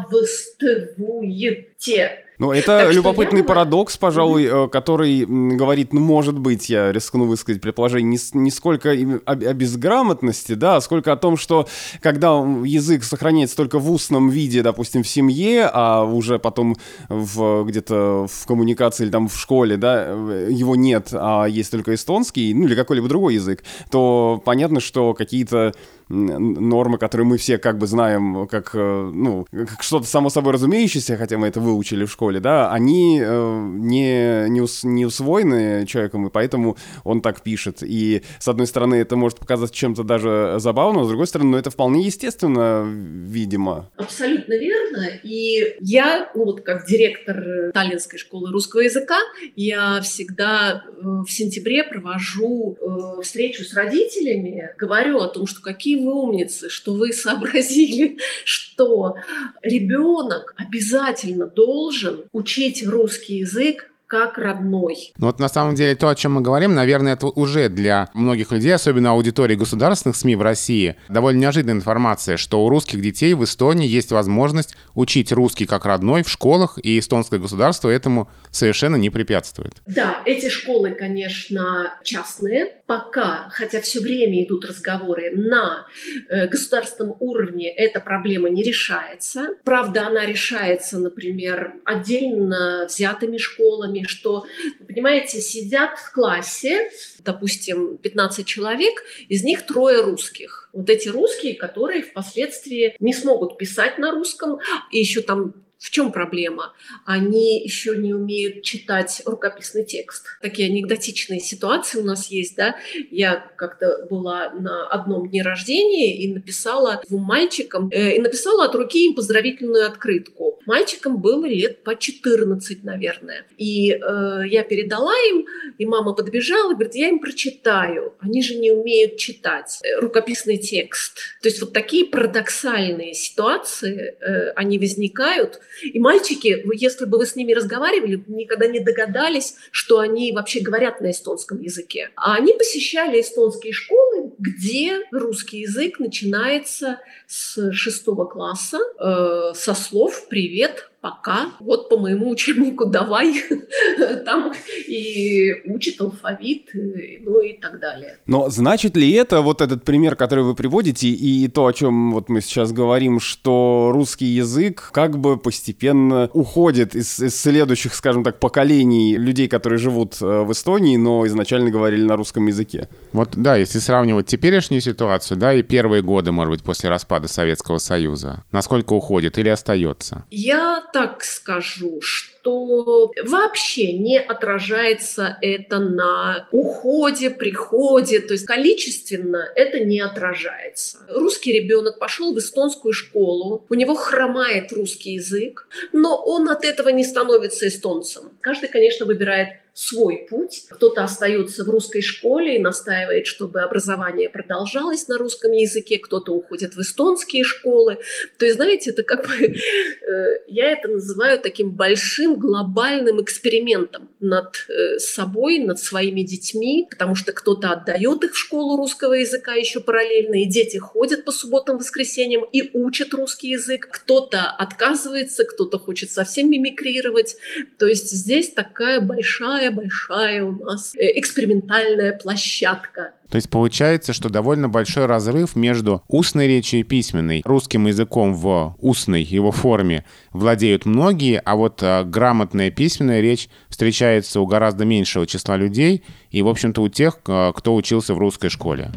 «Здравствуйте». 0.08 2.22
Ну, 2.42 2.50
это 2.50 2.86
так 2.86 2.92
любопытный 2.92 3.40
я... 3.40 3.44
парадокс, 3.44 3.96
пожалуй, 3.96 4.46
mm-hmm. 4.46 4.68
который 4.70 5.24
говорит, 5.56 5.92
ну, 5.92 6.00
может 6.00 6.36
быть, 6.36 6.68
я 6.68 6.90
рискну 6.90 7.26
высказать 7.26 7.62
предположение, 7.62 8.18
не, 8.18 8.40
не 8.40 8.50
сколько 8.50 8.90
о, 8.90 9.32
о 9.32 9.54
безграмотности, 9.54 10.54
да, 10.54 10.74
а 10.74 10.80
сколько 10.80 11.12
о 11.12 11.16
том, 11.16 11.36
что 11.36 11.68
когда 12.00 12.30
язык 12.64 13.04
сохраняется 13.04 13.56
только 13.56 13.78
в 13.78 13.88
устном 13.92 14.28
виде, 14.28 14.62
допустим, 14.62 15.04
в 15.04 15.08
семье, 15.08 15.70
а 15.72 16.02
уже 16.02 16.40
потом 16.40 16.74
в, 17.08 17.64
где-то 17.64 18.26
в 18.26 18.46
коммуникации 18.46 19.04
или 19.04 19.12
там 19.12 19.28
в 19.28 19.38
школе, 19.38 19.76
да, 19.76 20.06
э, 20.08 20.48
его 20.50 20.74
нет, 20.74 21.10
а 21.12 21.46
есть 21.46 21.70
только 21.70 21.94
эстонский, 21.94 22.52
ну, 22.54 22.66
или 22.66 22.74
какой-либо 22.74 23.06
другой 23.06 23.34
язык, 23.34 23.62
то 23.92 24.42
понятно, 24.44 24.80
что 24.80 25.14
какие-то 25.14 25.74
нормы, 26.12 26.98
которые 26.98 27.26
мы 27.26 27.38
все 27.38 27.58
как 27.58 27.78
бы 27.78 27.86
знаем 27.86 28.46
как, 28.46 28.70
э, 28.74 29.10
ну, 29.12 29.46
как 29.50 29.82
что-то 29.82 30.06
само 30.06 30.30
собой 30.30 30.52
разумеющееся, 30.52 31.16
хотя 31.16 31.38
мы 31.38 31.48
это 31.48 31.60
выучили 31.60 32.04
в 32.04 32.10
школе, 32.10 32.40
да, 32.40 32.70
они 32.70 33.20
э, 33.22 33.66
не, 33.78 34.48
не, 34.48 34.60
ус, 34.60 34.84
не 34.84 35.06
усвоены 35.06 35.86
человеком, 35.86 36.26
и 36.26 36.30
поэтому 36.30 36.76
он 37.04 37.22
так 37.22 37.42
пишет. 37.42 37.78
И, 37.82 38.22
с 38.38 38.48
одной 38.48 38.66
стороны, 38.66 38.96
это 38.96 39.16
может 39.16 39.38
показаться 39.38 39.74
чем-то 39.74 40.04
даже 40.04 40.56
забавным, 40.58 41.02
а 41.02 41.04
с 41.04 41.08
другой 41.08 41.26
стороны, 41.26 41.52
ну, 41.52 41.56
это 41.56 41.70
вполне 41.70 42.02
естественно, 42.02 42.84
видимо. 42.86 43.90
Абсолютно 43.96 44.52
верно. 44.52 45.08
И 45.22 45.76
я, 45.80 46.30
ну, 46.34 46.44
вот 46.44 46.60
как 46.60 46.86
директор 46.86 47.72
Таллинской 47.72 48.18
школы 48.18 48.52
русского 48.52 48.80
языка, 48.80 49.18
я 49.56 50.00
всегда 50.02 50.84
э, 50.84 51.00
в 51.26 51.30
сентябре 51.30 51.84
провожу 51.84 52.76
встречу 53.22 53.64
с 53.64 53.74
родителями, 53.74 54.70
говорю 54.78 55.18
о 55.18 55.28
том, 55.28 55.46
что 55.46 55.62
какие 55.62 56.01
вы 56.04 56.14
умницы, 56.14 56.68
что 56.68 56.94
вы 56.94 57.12
сообразили, 57.12 58.18
что 58.44 59.16
ребенок 59.62 60.54
обязательно 60.56 61.46
должен 61.46 62.24
учить 62.32 62.86
русский 62.86 63.38
язык 63.38 63.91
как 64.12 64.36
родной. 64.36 65.14
Ну 65.16 65.28
вот 65.28 65.38
на 65.38 65.48
самом 65.48 65.74
деле 65.74 65.94
то, 65.94 66.10
о 66.10 66.14
чем 66.14 66.34
мы 66.34 66.42
говорим, 66.42 66.74
наверное, 66.74 67.14
это 67.14 67.28
уже 67.28 67.70
для 67.70 68.10
многих 68.12 68.52
людей, 68.52 68.74
особенно 68.74 69.12
аудитории 69.12 69.54
государственных 69.54 70.16
СМИ 70.16 70.36
в 70.36 70.42
России, 70.42 70.96
довольно 71.08 71.40
неожиданная 71.40 71.76
информация, 71.76 72.36
что 72.36 72.62
у 72.62 72.68
русских 72.68 73.00
детей 73.00 73.32
в 73.32 73.42
Эстонии 73.42 73.88
есть 73.88 74.12
возможность 74.12 74.76
учить 74.94 75.32
русский 75.32 75.64
как 75.64 75.86
родной 75.86 76.24
в 76.24 76.28
школах, 76.28 76.78
и 76.82 76.98
эстонское 76.98 77.40
государство 77.40 77.88
этому 77.88 78.28
совершенно 78.50 78.96
не 78.96 79.08
препятствует. 79.08 79.76
Да, 79.86 80.20
эти 80.26 80.50
школы, 80.50 80.90
конечно, 80.90 81.94
частные, 82.04 82.66
пока, 82.86 83.48
хотя 83.50 83.80
все 83.80 84.00
время 84.00 84.44
идут 84.44 84.66
разговоры 84.66 85.30
на 85.34 85.86
э, 86.28 86.48
государственном 86.48 87.16
уровне, 87.18 87.74
эта 87.74 87.98
проблема 88.00 88.50
не 88.50 88.62
решается. 88.62 89.54
Правда, 89.64 90.08
она 90.08 90.26
решается, 90.26 90.98
например, 90.98 91.76
отдельно 91.86 92.84
взятыми 92.86 93.38
школами, 93.38 94.01
что, 94.08 94.46
понимаете, 94.86 95.40
сидят 95.40 95.98
в 95.98 96.12
классе, 96.12 96.90
допустим, 97.20 97.98
15 97.98 98.46
человек, 98.46 99.02
из 99.28 99.42
них 99.42 99.66
трое 99.66 100.02
русских. 100.02 100.70
Вот 100.72 100.88
эти 100.88 101.08
русские, 101.08 101.54
которые 101.54 102.02
впоследствии 102.02 102.96
не 102.98 103.12
смогут 103.12 103.58
писать 103.58 103.98
на 103.98 104.10
русском, 104.12 104.58
и 104.90 104.98
еще 104.98 105.20
там 105.20 105.54
в 105.82 105.90
чем 105.90 106.12
проблема? 106.12 106.72
Они 107.04 107.60
еще 107.60 107.96
не 107.96 108.14
умеют 108.14 108.62
читать 108.62 109.20
рукописный 109.26 109.84
текст. 109.84 110.26
Такие 110.40 110.68
анекдотичные 110.68 111.40
ситуации 111.40 111.98
у 111.98 112.04
нас 112.04 112.28
есть, 112.28 112.54
да. 112.56 112.76
Я 113.10 113.50
как-то 113.56 114.06
была 114.08 114.50
на 114.50 114.86
одном 114.86 115.28
дне 115.28 115.42
рождения 115.42 116.16
и 116.16 116.32
написала 116.32 117.02
двум 117.08 117.24
мальчикам, 117.24 117.90
э, 117.90 118.14
и 118.14 118.20
написала 118.20 118.66
от 118.66 118.74
руки 118.76 119.06
им 119.06 119.14
поздравительную 119.16 119.86
открытку. 119.86 120.60
Мальчикам 120.66 121.20
было 121.20 121.46
лет 121.46 121.82
по 121.82 121.96
14, 121.96 122.84
наверное. 122.84 123.44
И 123.58 123.90
э, 123.90 124.42
я 124.46 124.62
передала 124.62 125.14
им, 125.30 125.46
и 125.78 125.84
мама 125.84 126.12
подбежала, 126.12 126.74
говорит, 126.74 126.94
я 126.94 127.08
им 127.08 127.18
прочитаю. 127.18 128.14
Они 128.20 128.40
же 128.40 128.54
не 128.54 128.70
умеют 128.70 129.16
читать 129.16 129.80
э, 129.82 129.98
рукописный 129.98 130.58
текст. 130.58 131.18
То 131.42 131.48
есть 131.48 131.60
вот 131.60 131.72
такие 131.72 132.04
парадоксальные 132.04 133.14
ситуации, 133.14 134.14
э, 134.20 134.50
они 134.52 134.78
возникают, 134.78 135.60
и 135.82 135.98
мальчики, 135.98 136.64
если 136.74 137.04
бы 137.04 137.18
вы 137.18 137.26
с 137.26 137.36
ними 137.36 137.52
разговаривали, 137.52 138.22
никогда 138.26 138.66
не 138.66 138.80
догадались, 138.80 139.56
что 139.70 139.98
они 139.98 140.32
вообще 140.32 140.60
говорят 140.60 141.00
на 141.00 141.10
эстонском 141.10 141.60
языке. 141.60 142.10
А 142.16 142.34
они 142.34 142.54
посещали 142.54 143.20
эстонские 143.20 143.72
школы, 143.72 144.32
где 144.38 145.00
русский 145.10 145.60
язык 145.60 145.98
начинается 145.98 147.00
с 147.26 147.72
шестого 147.72 148.24
класса, 148.24 148.78
э, 148.98 149.54
со 149.54 149.74
слов 149.74 150.28
«привет», 150.28 150.91
пока 151.02 151.48
вот 151.58 151.88
по 151.88 151.98
моему 151.98 152.30
учебнику 152.30 152.86
давай 152.86 153.34
там 154.24 154.52
и 154.86 155.52
учит 155.66 156.00
алфавит, 156.00 156.70
ну 156.72 157.40
и 157.40 157.54
так 157.54 157.80
далее. 157.80 158.18
Но 158.26 158.48
значит 158.48 158.96
ли 158.96 159.10
это, 159.12 159.42
вот 159.42 159.60
этот 159.60 159.84
пример, 159.84 160.14
который 160.14 160.44
вы 160.44 160.54
приводите, 160.54 161.08
и 161.08 161.48
то, 161.48 161.66
о 161.66 161.72
чем 161.72 162.12
вот 162.12 162.28
мы 162.28 162.40
сейчас 162.40 162.72
говорим, 162.72 163.18
что 163.18 163.90
русский 163.92 164.26
язык 164.26 164.90
как 164.92 165.18
бы 165.18 165.36
постепенно 165.36 166.30
уходит 166.32 166.94
из, 166.94 167.18
из 167.18 167.38
следующих, 167.38 167.94
скажем 167.94 168.22
так, 168.22 168.38
поколений 168.38 169.16
людей, 169.16 169.48
которые 169.48 169.80
живут 169.80 170.18
э, 170.22 170.42
в 170.42 170.52
Эстонии, 170.52 170.96
но 170.96 171.26
изначально 171.26 171.70
говорили 171.70 172.04
на 172.04 172.16
русском 172.16 172.46
языке? 172.46 172.88
Вот 173.12 173.30
да, 173.34 173.56
если 173.56 173.80
сравнивать 173.80 174.26
теперешнюю 174.26 174.80
ситуацию, 174.80 175.36
да, 175.36 175.52
и 175.52 175.62
первые 175.62 176.02
годы, 176.02 176.30
может 176.30 176.52
быть, 176.52 176.62
после 176.62 176.90
распада 176.90 177.26
Советского 177.26 177.78
Союза, 177.78 178.44
насколько 178.52 178.92
уходит 178.92 179.36
или 179.38 179.48
остается? 179.48 180.24
Я 180.30 180.84
так 180.92 181.24
скажу, 181.24 182.00
что 182.00 183.12
вообще 183.22 183.92
не 183.92 184.18
отражается 184.18 185.38
это 185.40 185.78
на 185.78 186.48
уходе, 186.50 187.30
приходе, 187.30 188.20
то 188.20 188.34
есть 188.34 188.46
количественно 188.46 189.48
это 189.54 189.80
не 189.80 190.00
отражается. 190.00 190.98
Русский 191.08 191.52
ребенок 191.52 191.98
пошел 191.98 192.34
в 192.34 192.38
эстонскую 192.38 192.92
школу, 192.92 193.64
у 193.68 193.74
него 193.74 193.94
хромает 193.94 194.72
русский 194.72 195.14
язык, 195.14 195.66
но 195.92 196.16
он 196.16 196.48
от 196.48 196.64
этого 196.64 196.90
не 196.90 197.04
становится 197.04 197.68
эстонцем. 197.68 198.32
Каждый, 198.40 198.68
конечно, 198.68 199.06
выбирает 199.06 199.61
свой 199.74 200.26
путь. 200.28 200.66
Кто-то 200.68 201.02
остается 201.02 201.64
в 201.64 201.70
русской 201.70 202.02
школе 202.02 202.56
и 202.56 202.62
настаивает, 202.62 203.26
чтобы 203.26 203.62
образование 203.62 204.28
продолжалось 204.28 205.08
на 205.08 205.16
русском 205.16 205.52
языке, 205.52 205.98
кто-то 205.98 206.32
уходит 206.32 206.74
в 206.74 206.80
эстонские 206.80 207.42
школы. 207.44 207.98
То 208.38 208.44
есть, 208.44 208.56
знаете, 208.56 208.90
это 208.90 209.02
как 209.02 209.26
бы, 209.26 209.34
э, 209.34 210.38
я 210.46 210.72
это 210.72 210.88
называю 210.88 211.38
таким 211.40 211.70
большим 211.70 212.36
глобальным 212.36 213.22
экспериментом 213.22 214.10
над 214.20 214.66
э, 214.68 214.98
собой, 214.98 215.58
над 215.58 215.78
своими 215.78 216.20
детьми, 216.20 216.86
потому 216.90 217.14
что 217.14 217.32
кто-то 217.32 217.70
отдает 217.70 218.24
их 218.24 218.34
в 218.34 218.38
школу 218.38 218.76
русского 218.76 219.14
языка 219.14 219.54
еще 219.54 219.80
параллельно, 219.80 220.42
и 220.42 220.44
дети 220.44 220.76
ходят 220.76 221.24
по 221.24 221.32
субботам, 221.32 221.78
воскресеньям 221.78 222.44
и 222.52 222.70
учат 222.74 223.14
русский 223.14 223.48
язык. 223.48 223.88
Кто-то 223.90 224.50
отказывается, 224.50 225.44
кто-то 225.44 225.78
хочет 225.78 226.10
совсем 226.10 226.50
мимикрировать. 226.50 227.36
То 227.78 227.86
есть 227.86 228.10
здесь 228.10 228.50
такая 228.50 229.00
большая 229.00 229.61
большая 229.70 230.44
у 230.44 230.52
нас 230.64 230.94
э, 230.94 231.18
экспериментальная 231.18 232.12
площадка. 232.12 233.12
То 233.30 233.36
есть 233.36 233.48
получается, 233.48 234.12
что 234.12 234.28
довольно 234.28 234.68
большой 234.68 235.06
разрыв 235.06 235.56
между 235.56 236.02
устной 236.06 236.46
речью 236.48 236.80
и 236.80 236.82
письменной. 236.82 237.40
Русским 237.46 237.86
языком 237.86 238.34
в 238.34 238.76
устной 238.78 239.22
его 239.22 239.52
форме 239.52 240.04
владеют 240.32 240.84
многие, 240.84 241.38
а 241.38 241.56
вот 241.56 241.82
а, 241.82 242.04
грамотная 242.04 242.70
письменная 242.70 243.22
речь 243.22 243.48
встречается 243.68 244.40
у 244.40 244.46
гораздо 244.46 244.84
меньшего 244.84 245.26
числа 245.26 245.56
людей 245.56 246.04
и, 246.30 246.42
в 246.42 246.48
общем-то, 246.48 246.82
у 246.82 246.88
тех, 246.88 247.20
а, 247.26 247.52
кто 247.52 247.74
учился 247.74 248.12
в 248.12 248.18
русской 248.18 248.50
школе. 248.50 248.90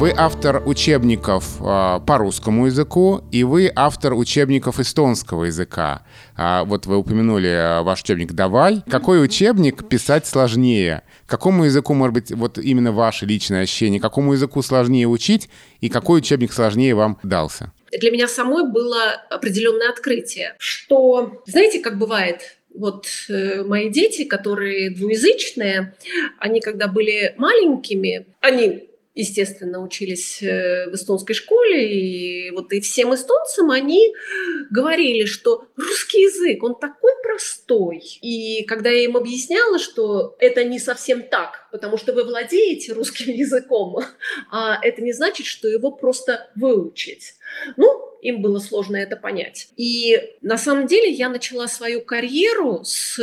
Вы 0.00 0.14
автор 0.16 0.62
учебников 0.66 1.60
э, 1.60 2.00
по 2.06 2.16
русскому 2.16 2.64
языку, 2.68 3.22
и 3.30 3.44
вы 3.44 3.70
автор 3.76 4.14
учебников 4.14 4.80
эстонского 4.80 5.44
языка. 5.44 6.06
А, 6.38 6.64
вот 6.64 6.86
вы 6.86 6.96
упомянули 6.96 7.50
э, 7.50 7.82
ваш 7.82 8.02
учебник 8.02 8.32
«Давай». 8.32 8.82
Какой 8.90 9.22
учебник 9.22 9.86
писать 9.86 10.26
сложнее? 10.26 11.02
Какому 11.26 11.66
языку, 11.66 11.92
может 11.92 12.14
быть, 12.14 12.32
вот 12.32 12.56
именно 12.56 12.92
ваше 12.92 13.26
личное 13.26 13.64
ощущение, 13.64 14.00
какому 14.00 14.32
языку 14.32 14.62
сложнее 14.62 15.06
учить, 15.06 15.50
и 15.82 15.90
какой 15.90 16.20
учебник 16.20 16.54
сложнее 16.54 16.94
вам 16.94 17.18
дался? 17.22 17.70
Для 17.92 18.10
меня 18.10 18.26
самой 18.26 18.72
было 18.72 19.12
определенное 19.28 19.90
открытие, 19.90 20.54
что, 20.56 21.42
знаете, 21.44 21.80
как 21.80 21.98
бывает, 21.98 22.56
вот 22.74 23.06
э, 23.28 23.64
мои 23.64 23.90
дети, 23.90 24.24
которые 24.24 24.88
двуязычные, 24.88 25.94
они 26.38 26.62
когда 26.62 26.88
были 26.88 27.34
маленькими, 27.36 28.24
они 28.40 28.89
естественно, 29.14 29.82
учились 29.82 30.42
э, 30.42 30.88
в 30.90 30.94
эстонской 30.94 31.34
школе, 31.34 31.92
и 31.92 32.50
вот 32.50 32.72
и 32.72 32.80
всем 32.80 33.14
эстонцам 33.14 33.70
они 33.70 34.14
говорили, 34.70 35.24
что 35.24 35.66
русский 35.76 36.22
язык, 36.22 36.62
он 36.62 36.78
такой 36.78 37.12
простой. 37.22 38.02
И 38.22 38.64
когда 38.64 38.90
я 38.90 39.04
им 39.04 39.16
объясняла, 39.16 39.78
что 39.78 40.36
это 40.38 40.64
не 40.64 40.78
совсем 40.78 41.22
так, 41.22 41.68
потому 41.72 41.96
что 41.96 42.12
вы 42.12 42.24
владеете 42.24 42.92
русским 42.92 43.32
языком, 43.34 43.98
а 44.50 44.78
это 44.82 45.02
не 45.02 45.12
значит, 45.12 45.46
что 45.46 45.68
его 45.68 45.90
просто 45.90 46.50
выучить. 46.54 47.34
Ну, 47.76 48.10
им 48.22 48.42
было 48.42 48.58
сложно 48.58 48.96
это 48.96 49.16
понять. 49.16 49.68
И 49.76 50.36
на 50.40 50.58
самом 50.58 50.86
деле 50.86 51.10
я 51.10 51.28
начала 51.28 51.66
свою 51.68 52.02
карьеру 52.02 52.82
с 52.84 53.18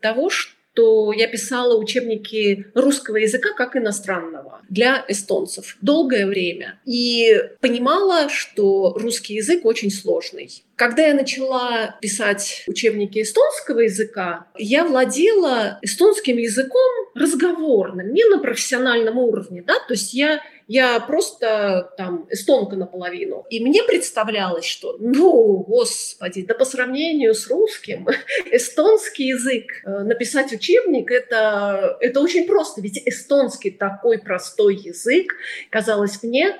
того, 0.00 0.28
что 0.28 0.59
что 0.80 1.12
я 1.12 1.26
писала 1.28 1.76
учебники 1.76 2.66
русского 2.74 3.16
языка 3.16 3.50
как 3.54 3.76
иностранного 3.76 4.62
для 4.68 5.04
эстонцев 5.08 5.76
долгое 5.82 6.26
время. 6.26 6.80
И 6.86 7.38
понимала, 7.60 8.28
что 8.30 8.94
русский 8.96 9.34
язык 9.34 9.64
очень 9.64 9.90
сложный. 9.90 10.50
Когда 10.80 11.08
я 11.08 11.12
начала 11.12 11.98
писать 12.00 12.64
учебники 12.66 13.20
эстонского 13.20 13.80
языка, 13.80 14.46
я 14.56 14.82
владела 14.86 15.78
эстонским 15.82 16.38
языком 16.38 16.90
разговорным, 17.14 18.14
не 18.14 18.24
на 18.24 18.38
профессиональном 18.38 19.18
уровне, 19.18 19.62
да, 19.62 19.74
то 19.74 19.92
есть 19.92 20.14
я 20.14 20.40
я 20.66 21.00
просто 21.00 21.92
там 21.98 22.28
эстонка 22.30 22.76
наполовину. 22.76 23.44
И 23.50 23.62
мне 23.62 23.82
представлялось, 23.82 24.64
что, 24.64 24.96
ну, 25.00 25.64
господи, 25.64 26.42
да 26.42 26.54
по 26.54 26.64
сравнению 26.64 27.34
с 27.34 27.48
русским, 27.48 28.06
эстонский 28.50 29.26
язык, 29.26 29.82
э, 29.84 30.04
написать 30.04 30.52
учебник, 30.52 31.10
это, 31.10 31.98
это 32.00 32.20
очень 32.20 32.46
просто. 32.46 32.80
Ведь 32.80 33.02
эстонский 33.04 33.72
такой 33.72 34.18
простой 34.18 34.76
язык, 34.76 35.34
казалось 35.70 36.22
мне, 36.22 36.56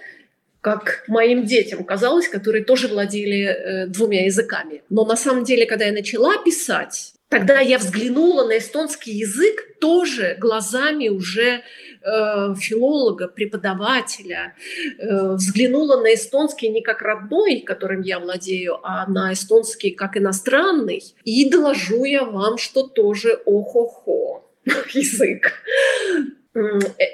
как 0.61 1.05
моим 1.09 1.47
детям 1.47 1.85
казалось, 1.85 2.29
которые 2.29 2.65
тоже 2.65 2.89
владели 2.89 3.45
э, 3.45 3.87
двумя 3.87 4.25
языками. 4.25 4.83
Но 4.91 5.05
на 5.05 5.17
самом 5.17 5.45
деле, 5.45 5.67
когда 5.67 5.87
я 5.87 5.93
начала 5.93 6.37
писать, 6.43 7.15
тогда 7.29 7.61
я 7.61 7.79
взглянула 7.79 8.47
на 8.47 8.59
эстонский 8.59 9.13
язык 9.13 9.79
тоже 9.81 10.37
глазами 10.39 11.09
уже 11.09 11.63
э, 12.03 12.55
филолога, 12.59 13.29
преподавателя, 13.29 14.55
э, 14.99 15.33
взглянула 15.35 16.01
на 16.03 16.13
эстонский 16.15 16.69
не 16.69 16.83
как 16.83 17.01
родной, 17.01 17.61
которым 17.61 18.03
я 18.03 18.19
владею, 18.19 18.81
а 18.83 19.07
на 19.07 19.33
эстонский 19.33 19.93
как 19.93 20.19
иностранный. 20.19 21.03
И 21.25 21.49
доложу 21.49 22.05
я 22.05 22.25
вам, 22.25 22.59
что 22.59 22.83
тоже 22.87 23.41
охо-хо 23.47 24.45
язык. 24.93 25.53
Э, 26.55 26.61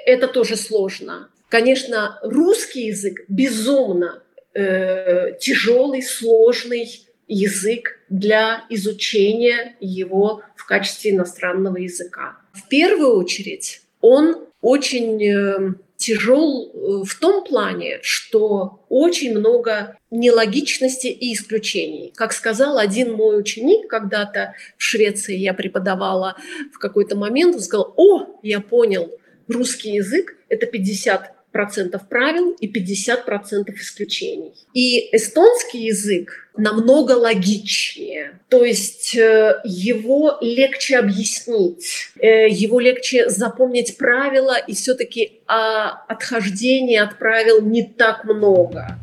это 0.05 0.27
тоже 0.27 0.57
сложно. 0.57 1.29
Конечно, 1.49 2.19
русский 2.23 2.87
язык 2.87 3.21
безумно 3.27 4.21
э, 4.53 5.37
тяжелый, 5.39 6.01
сложный 6.01 7.07
язык 7.27 7.99
для 8.09 8.65
изучения 8.69 9.75
его 9.79 10.41
в 10.55 10.65
качестве 10.65 11.11
иностранного 11.11 11.77
языка. 11.77 12.37
В 12.53 12.67
первую 12.67 13.17
очередь 13.17 13.81
он 14.01 14.45
очень 14.61 15.23
э, 15.23 15.73
тяжел 15.95 16.71
э, 16.73 17.03
в 17.05 17.19
том 17.19 17.45
плане, 17.45 17.99
что 18.01 18.85
очень 18.89 19.37
много 19.37 19.97
нелогичности 20.11 21.07
и 21.07 21.33
исключений. 21.33 22.11
Как 22.15 22.33
сказал 22.33 22.77
один 22.77 23.13
мой 23.13 23.39
ученик 23.39 23.89
когда-то 23.89 24.53
в 24.77 24.83
Швеции, 24.83 25.35
я 25.35 25.53
преподавала 25.53 26.35
в 26.73 26.79
какой-то 26.79 27.15
момент, 27.15 27.55
он 27.55 27.61
сказал, 27.61 27.93
о, 27.95 28.39
я 28.43 28.59
понял, 28.59 29.11
русский 29.47 29.91
язык– 29.91 30.37
это 30.49 30.65
50 30.65 31.36
процентов 31.57 32.07
правил 32.07 32.51
и 32.51 32.67
50 32.67 33.25
процентов 33.25 33.77
исключений. 33.77 34.53
И 34.75 35.09
эстонский 35.11 35.87
язык 35.87 36.51
намного 36.55 37.13
логичнее, 37.13 38.39
то 38.47 38.63
есть 38.63 39.15
э, 39.15 39.59
его 39.63 40.37
легче 40.39 40.99
объяснить, 40.99 42.11
э, 42.19 42.47
его 42.47 42.79
легче 42.79 43.27
запомнить 43.29 43.97
правила, 43.97 44.55
и 44.67 44.75
все-таки 44.75 45.41
а 45.47 46.03
отхождения 46.07 47.01
от 47.01 47.17
правил 47.17 47.63
не 47.63 47.81
так 47.81 48.23
много. 48.25 48.99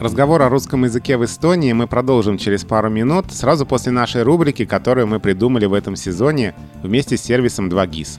Разговор 0.00 0.42
о 0.42 0.48
русском 0.48 0.82
языке 0.82 1.16
в 1.16 1.24
Эстонии 1.24 1.72
мы 1.72 1.86
продолжим 1.86 2.38
через 2.38 2.64
пару 2.64 2.90
минут, 2.90 3.30
сразу 3.30 3.64
после 3.66 3.92
нашей 3.92 4.24
рубрики, 4.24 4.64
которую 4.64 5.06
мы 5.06 5.20
придумали 5.20 5.66
в 5.66 5.74
этом 5.74 5.94
сезоне 5.94 6.56
вместе 6.82 7.16
с 7.16 7.22
сервисом 7.22 7.68
2GIS. 7.68 8.18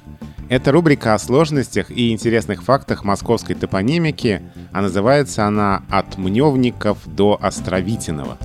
Это 0.53 0.71
рубрика 0.71 1.15
о 1.15 1.17
сложностях 1.17 1.89
и 1.89 2.11
интересных 2.11 2.61
фактах 2.61 3.03
московской 3.03 3.55
топонимики, 3.55 4.43
а 4.71 4.83
называется 4.83 5.47
она 5.47 5.81
«От 5.89 6.19
Мневников 6.19 6.99
до 7.07 7.39
Островитиного». 7.41 8.37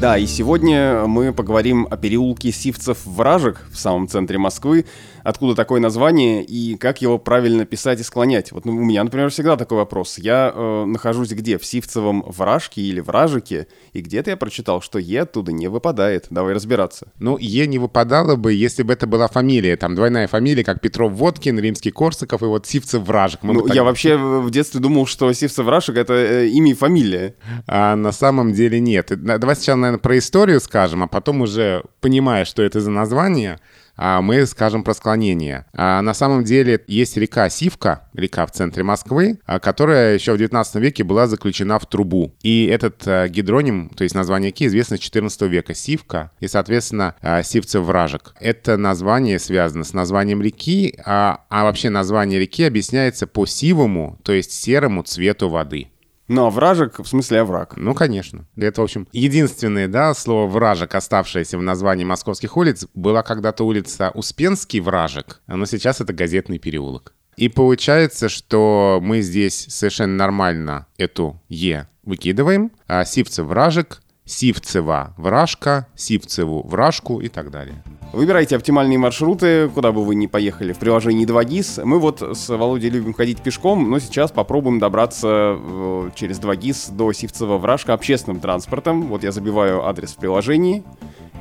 Да, 0.00 0.16
и 0.16 0.26
сегодня 0.26 1.08
мы 1.08 1.32
поговорим 1.32 1.88
о 1.90 1.96
переулке 1.96 2.52
Сивцев-Вражек 2.52 3.66
в 3.72 3.76
самом 3.76 4.06
центре 4.06 4.38
Москвы, 4.38 4.84
откуда 5.24 5.54
такое 5.54 5.80
название 5.80 6.44
и 6.44 6.76
как 6.76 7.02
его 7.02 7.18
правильно 7.18 7.64
писать 7.64 8.00
и 8.00 8.02
склонять. 8.02 8.52
Вот 8.52 8.64
ну, 8.64 8.72
у 8.72 8.84
меня, 8.84 9.02
например, 9.04 9.30
всегда 9.30 9.56
такой 9.56 9.78
вопрос. 9.78 10.18
Я 10.18 10.52
э, 10.54 10.84
нахожусь 10.84 11.30
где? 11.30 11.58
В 11.58 11.64
Сивцевом 11.64 12.24
Вражке 12.26 12.82
или 12.82 13.00
Вражике? 13.00 13.66
И 13.92 14.00
где-то 14.00 14.30
я 14.30 14.36
прочитал, 14.36 14.80
что 14.80 14.98
Е 14.98 15.22
оттуда 15.22 15.52
не 15.52 15.68
выпадает. 15.68 16.26
Давай 16.30 16.54
разбираться. 16.54 17.08
Ну, 17.18 17.38
Е 17.38 17.66
не 17.66 17.78
выпадало 17.78 18.36
бы, 18.36 18.52
если 18.52 18.82
бы 18.82 18.92
это 18.92 19.06
была 19.06 19.28
фамилия. 19.28 19.76
Там 19.76 19.94
двойная 19.94 20.28
фамилия, 20.28 20.64
как 20.64 20.80
Петров 20.80 21.12
Водкин, 21.12 21.58
Римский 21.58 21.90
Корсаков 21.90 22.42
и 22.42 22.46
вот 22.46 22.66
Сивцев 22.66 23.02
Вражек. 23.02 23.42
Мы 23.42 23.54
ну, 23.54 23.62
так... 23.62 23.74
я 23.74 23.84
вообще 23.84 24.16
в 24.16 24.50
детстве 24.50 24.80
думал, 24.80 25.06
что 25.06 25.32
Сивцев 25.32 25.64
Вражек— 25.64 25.96
это 25.98 26.14
э, 26.14 26.48
имя 26.48 26.72
и 26.72 26.74
фамилия. 26.74 27.36
А 27.66 27.96
на 27.96 28.12
самом 28.12 28.52
деле 28.52 28.80
нет. 28.80 29.12
Давай 29.14 29.56
сначала, 29.56 29.78
наверное, 29.78 30.00
про 30.00 30.18
историю 30.18 30.60
скажем, 30.64 31.02
а 31.02 31.06
потом 31.06 31.42
уже, 31.42 31.84
понимая, 32.00 32.44
что 32.44 32.62
это 32.62 32.80
за 32.80 32.90
название, 32.90 33.60
мы 33.96 34.46
скажем 34.46 34.82
про 34.82 34.94
склонение. 34.94 35.66
А 35.72 36.02
на 36.02 36.14
самом 36.14 36.44
деле 36.44 36.82
есть 36.86 37.16
река 37.16 37.48
Сивка, 37.48 38.08
река 38.14 38.46
в 38.46 38.52
центре 38.52 38.82
Москвы, 38.82 39.38
а, 39.46 39.58
которая 39.58 40.14
еще 40.14 40.32
в 40.32 40.38
19 40.38 40.76
веке 40.76 41.04
была 41.04 41.26
заключена 41.26 41.78
в 41.78 41.86
трубу. 41.86 42.34
И 42.42 42.66
этот 42.66 43.02
а, 43.06 43.28
гидроним, 43.28 43.90
то 43.90 44.04
есть 44.04 44.14
название 44.14 44.50
реки, 44.50 44.66
известно 44.66 44.96
с 44.96 45.00
14 45.00 45.42
века. 45.42 45.74
Сивка 45.74 46.30
и, 46.40 46.48
соответственно, 46.48 47.14
а, 47.20 47.42
Сивцев 47.42 47.84
вражек. 47.84 48.34
Это 48.40 48.76
название 48.76 49.38
связано 49.38 49.84
с 49.84 49.92
названием 49.92 50.42
реки, 50.42 50.98
а, 51.04 51.44
а 51.48 51.64
вообще 51.64 51.90
название 51.90 52.40
реки 52.40 52.64
объясняется 52.64 53.26
по 53.26 53.46
сивому, 53.46 54.18
то 54.22 54.32
есть 54.32 54.52
серому 54.52 55.02
цвету 55.02 55.48
воды. 55.48 55.88
Ну, 56.26 56.46
а 56.46 56.50
вражек, 56.50 56.98
в 56.98 57.06
смысле 57.06 57.40
овраг. 57.40 57.76
Ну, 57.76 57.94
конечно. 57.94 58.46
Это, 58.56 58.80
в 58.80 58.84
общем, 58.84 59.06
единственное, 59.12 59.88
да, 59.88 60.14
слово 60.14 60.48
«вражек», 60.48 60.94
оставшееся 60.94 61.58
в 61.58 61.62
названии 61.62 62.04
московских 62.04 62.56
улиц, 62.56 62.86
была 62.94 63.22
когда-то 63.22 63.64
улица 63.64 64.10
Успенский 64.14 64.80
вражек, 64.80 65.42
но 65.46 65.66
сейчас 65.66 66.00
это 66.00 66.12
газетный 66.14 66.58
переулок. 66.58 67.12
И 67.36 67.48
получается, 67.48 68.28
что 68.28 69.00
мы 69.02 69.20
здесь 69.20 69.66
совершенно 69.68 70.14
нормально 70.14 70.86
эту 70.96 71.40
«е» 71.48 71.88
выкидываем, 72.04 72.70
а 72.86 73.04
Сивцев 73.04 73.46
вражек, 73.46 74.00
Сивцева 74.26 75.12
вражка, 75.18 75.86
Сивцеву 75.94 76.66
вражку 76.66 77.20
и 77.20 77.28
так 77.28 77.50
далее. 77.50 77.82
Выбирайте 78.12 78.56
оптимальные 78.56 78.96
маршруты, 78.96 79.68
куда 79.68 79.92
бы 79.92 80.04
вы 80.04 80.14
ни 80.14 80.26
поехали 80.26 80.72
в 80.72 80.78
приложении 80.78 81.26
2GIS. 81.26 81.84
Мы 81.84 81.98
вот 81.98 82.22
с 82.22 82.48
Володей 82.48 82.88
любим 82.88 83.12
ходить 83.12 83.40
пешком, 83.40 83.90
но 83.90 83.98
сейчас 83.98 84.30
попробуем 84.30 84.78
добраться 84.78 85.56
э, 85.58 86.10
через 86.14 86.38
2GIS 86.38 86.94
до 86.94 87.12
Сивцева 87.12 87.58
вражка 87.58 87.92
общественным 87.92 88.40
транспортом. 88.40 89.08
Вот 89.08 89.24
я 89.24 89.32
забиваю 89.32 89.84
адрес 89.84 90.12
в 90.12 90.16
приложении 90.16 90.84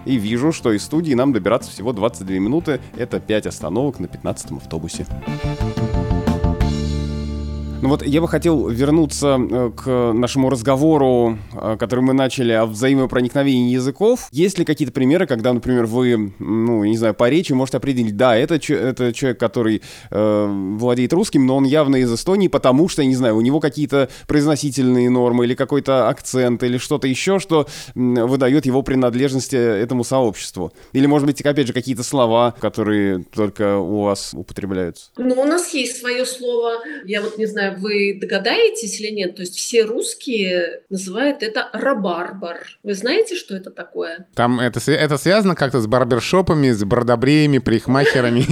и 0.05 0.17
вижу, 0.17 0.51
что 0.51 0.73
из 0.73 0.83
студии 0.83 1.13
нам 1.13 1.31
добираться 1.31 1.71
всего 1.71 1.93
22 1.93 2.35
минуты. 2.37 2.81
Это 2.97 3.19
5 3.19 3.47
остановок 3.47 3.99
на 3.99 4.07
15 4.07 4.51
автобусе. 4.53 5.05
Ну 7.83 7.89
вот 7.89 8.01
я 8.01 8.21
бы 8.21 8.29
хотел 8.29 8.69
вернуться 8.69 9.37
э, 9.37 9.71
к 9.75 10.13
нашему 10.13 10.49
разговору, 10.49 11.37
э, 11.51 11.75
который 11.77 11.99
мы 11.99 12.13
начали 12.13 12.53
о 12.53 12.65
взаимопроникновении 12.65 13.73
языков. 13.73 14.29
Есть 14.31 14.57
ли 14.57 14.63
какие-то 14.63 14.93
примеры, 14.93 15.27
когда, 15.27 15.51
например, 15.51 15.85
вы, 15.85 16.31
ну, 16.39 16.85
не 16.85 16.95
знаю, 16.95 17.13
по 17.13 17.27
речи 17.27 17.51
можете 17.51 17.79
определить, 17.79 18.15
да, 18.15 18.37
это, 18.37 18.55
это 18.55 19.11
человек, 19.11 19.37
который 19.37 19.81
э, 20.11 20.47
владеет 20.77 21.11
русским, 21.11 21.45
но 21.45 21.57
он 21.57 21.65
явно 21.65 21.97
из 21.97 22.13
Эстонии, 22.13 22.47
потому 22.47 22.87
что, 22.87 23.01
я 23.01 23.07
не 23.09 23.15
знаю, 23.15 23.35
у 23.35 23.41
него 23.41 23.59
какие-то 23.59 24.07
произносительные 24.29 25.09
нормы 25.09 25.43
или 25.43 25.53
какой-то 25.53 26.07
акцент 26.07 26.63
или 26.63 26.77
что-то 26.77 27.09
еще, 27.09 27.39
что 27.39 27.67
выдает 27.95 28.65
его 28.65 28.81
принадлежность 28.81 29.53
этому 29.53 30.05
сообществу. 30.05 30.71
Или, 30.93 31.05
может 31.05 31.27
быть, 31.27 31.41
опять 31.41 31.67
же, 31.67 31.73
какие-то 31.73 32.03
слова, 32.03 32.55
которые 32.61 33.25
только 33.25 33.77
у 33.77 34.03
вас 34.03 34.33
употребляются. 34.33 35.09
Ну, 35.17 35.35
у 35.35 35.43
нас 35.43 35.73
есть 35.73 35.99
свое 35.99 36.25
слово. 36.25 36.75
Я 37.03 37.21
вот 37.21 37.37
не 37.37 37.45
знаю, 37.45 37.72
вы 37.77 38.17
догадаетесь 38.19 38.99
или 38.99 39.11
нет? 39.11 39.35
То 39.35 39.41
есть 39.41 39.55
все 39.55 39.83
русские 39.83 40.81
называют 40.89 41.43
это 41.43 41.69
рабарбар. 41.73 42.67
Вы 42.83 42.93
знаете, 42.93 43.35
что 43.35 43.55
это 43.55 43.71
такое? 43.71 44.27
Там 44.35 44.59
это, 44.59 44.79
это 44.91 45.17
связано 45.17 45.55
как-то 45.55 45.79
с 45.79 45.87
барбершопами, 45.87 46.71
с 46.71 46.83
бродобреями, 46.83 47.57
парикмахерами? 47.59 48.45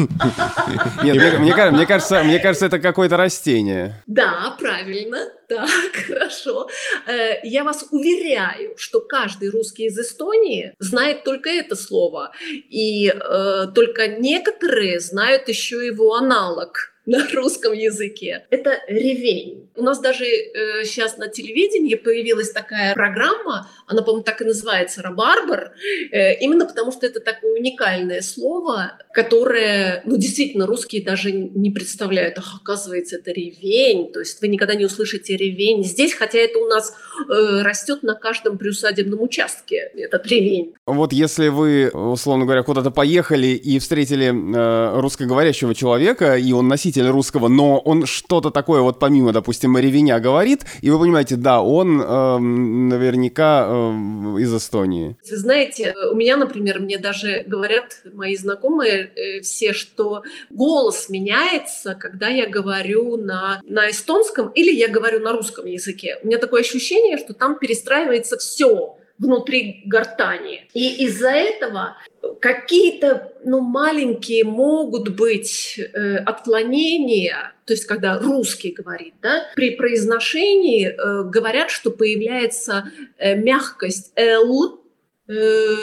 Нет, 1.04 1.40
мне 1.40 1.86
кажется, 1.86 2.24
мне 2.24 2.40
кажется, 2.40 2.66
это 2.66 2.80
какое-то 2.80 3.18
растение. 3.18 4.02
Да, 4.08 4.56
правильно. 4.60 5.30
Так, 5.52 5.70
хорошо. 6.08 6.70
Э, 7.08 7.40
я 7.44 7.64
вас 7.64 7.86
уверяю, 7.92 8.78
что 8.78 9.02
каждый 9.02 9.50
русский 9.50 9.88
из 9.88 10.00
Эстонии 10.00 10.74
знает 10.80 11.24
только 11.26 11.50
это 11.50 11.76
слово. 11.76 12.32
И 12.70 13.10
э, 13.10 13.68
только 13.76 14.08
некоторые 14.08 15.00
знают 15.02 15.50
еще 15.50 15.86
его 15.86 16.16
аналог 16.16 16.91
на 17.06 17.28
русском 17.34 17.74
языке. 17.74 18.46
Это 18.50 18.80
ревень. 18.88 19.70
У 19.76 19.84
нас 19.84 20.00
даже 20.00 20.26
э, 20.26 20.84
сейчас 20.84 21.18
на 21.18 21.28
телевидении 21.28 21.96
появилась 21.96 22.52
такая 22.52 22.94
программа, 22.94 23.70
она, 23.88 24.02
по-моему, 24.02 24.24
так 24.24 24.42
и 24.42 24.46
называется 24.46 25.02
«Рабарбар», 25.02 25.74
э, 26.12 26.40
именно 26.40 26.66
потому 26.66 26.92
что 26.92 27.06
это 27.06 27.20
такое 27.20 27.54
уникальное 27.54 28.22
слово, 28.22 28.98
которое, 29.14 30.02
ну, 30.06 30.18
действительно, 30.18 30.66
русские 30.66 31.04
даже 31.04 31.32
не 31.32 31.72
представляют. 31.72 32.38
Ах, 32.38 32.60
оказывается, 32.62 33.18
это 33.18 33.32
ревень. 33.32 34.12
То 34.12 34.20
есть 34.20 34.42
вы 34.42 34.50
никогда 34.50 34.76
не 34.76 34.86
услышите 34.86 35.36
ревень 35.36 35.84
здесь, 35.84 36.14
хотя 36.14 36.40
это 36.40 36.60
у 36.60 36.68
нас 36.68 36.94
э, 37.30 37.62
растет 37.62 38.04
на 38.04 38.16
каждом 38.16 38.58
приусадебном 38.58 39.22
участке, 39.22 39.92
этот 39.96 40.28
ревень. 40.28 40.74
Вот 40.86 41.14
если 41.14 41.48
вы, 41.48 41.90
условно 41.90 42.46
говоря, 42.46 42.64
куда-то 42.64 42.92
поехали 42.92 43.48
и 43.48 43.80
встретили 43.80 44.28
э, 44.28 45.00
русскоговорящего 45.00 45.74
человека, 45.74 46.36
и 46.36 46.52
он 46.52 46.68
носитель 46.68 46.91
носитель 46.92 47.10
русского, 47.10 47.48
но 47.48 47.80
он 47.80 48.06
что-то 48.06 48.52
такое 48.52 48.82
вот 48.82 49.00
помимо, 49.00 49.32
допустим, 49.32 49.78
ревеня 49.78 50.20
говорит, 50.20 50.62
и 50.82 50.90
вы 50.90 51.00
понимаете, 51.00 51.36
да, 51.36 51.62
он 51.62 52.02
э, 52.02 52.38
наверняка 52.38 53.68
э, 53.68 54.42
из 54.42 54.54
Эстонии. 54.54 55.16
Вы 55.30 55.38
знаете, 55.38 55.96
у 56.12 56.16
меня, 56.16 56.38
например, 56.38 56.80
мне 56.80 56.98
даже 56.98 57.44
говорят 57.48 58.02
мои 58.14 58.36
знакомые 58.36 59.12
э, 59.16 59.42
все, 59.42 59.74
что 59.74 60.24
голос 60.50 61.10
меняется, 61.10 61.96
когда 61.96 62.28
я 62.28 62.48
говорю 62.48 63.18
на, 63.18 63.62
на 63.64 63.90
эстонском 63.90 64.50
или 64.50 64.72
я 64.72 64.88
говорю 64.88 65.20
на 65.20 65.32
русском 65.32 65.66
языке. 65.66 66.18
У 66.24 66.28
меня 66.28 66.38
такое 66.38 66.62
ощущение, 66.62 67.18
что 67.18 67.34
там 67.34 67.58
перестраивается 67.58 68.38
все 68.38 68.98
внутри 69.22 69.84
гортани. 69.86 70.68
И 70.74 71.06
из-за 71.06 71.30
этого 71.30 71.96
какие-то 72.40 73.32
ну, 73.46 73.62
маленькие 73.62 74.44
могут 74.44 75.10
быть 75.10 75.80
э, 75.80 76.18
отклонения, 76.18 77.54
то 77.66 77.74
есть 77.74 77.86
когда 77.86 78.18
русский 78.18 78.72
говорит, 78.72 79.14
да, 79.22 79.44
при 79.56 79.76
произношении 79.76 80.88
э, 80.88 81.24
говорят, 81.30 81.70
что 81.70 81.92
появляется 81.92 82.92
э, 83.18 83.36
мягкость 83.36 84.12
«л», 84.16 84.78
Э, 84.78 84.81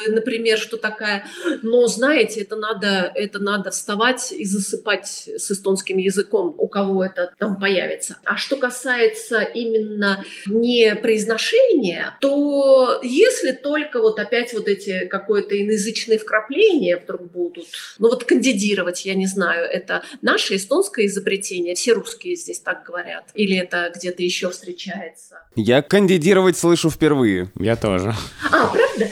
например, 0.08 0.58
что 0.58 0.76
такая, 0.76 1.26
но 1.62 1.86
знаете, 1.86 2.42
это 2.42 2.56
надо, 2.56 3.10
это 3.14 3.38
надо 3.38 3.70
вставать 3.70 4.32
и 4.32 4.44
засыпать 4.44 5.28
с 5.36 5.50
эстонским 5.50 5.98
языком, 5.98 6.54
у 6.56 6.68
кого 6.68 7.04
это 7.04 7.32
там 7.38 7.58
появится. 7.58 8.18
А 8.24 8.36
что 8.36 8.56
касается 8.56 9.40
именно 9.40 10.24
не 10.46 10.94
произношения, 10.94 12.16
то 12.20 13.00
если 13.02 13.52
только 13.52 14.00
вот 14.00 14.18
опять 14.18 14.52
вот 14.52 14.68
эти 14.68 15.06
какое-то 15.06 15.60
иноязычные 15.60 16.18
вкрапления 16.18 16.96
вдруг 16.96 17.30
будут, 17.30 17.66
ну 17.98 18.08
вот 18.08 18.24
кандидировать, 18.24 19.04
я 19.04 19.14
не 19.14 19.26
знаю, 19.26 19.64
это 19.64 20.02
наше 20.22 20.56
эстонское 20.56 21.06
изобретение, 21.06 21.74
все 21.74 21.92
русские 21.92 22.36
здесь 22.36 22.60
так 22.60 22.84
говорят, 22.84 23.24
или 23.34 23.56
это 23.56 23.92
где-то 23.94 24.22
еще 24.22 24.50
встречается? 24.50 25.42
Я 25.56 25.82
кандидировать 25.82 26.56
слышу 26.56 26.90
впервые. 26.90 27.50
Я 27.58 27.76
тоже. 27.76 28.14
А, 28.50 28.66
правда? 28.68 29.10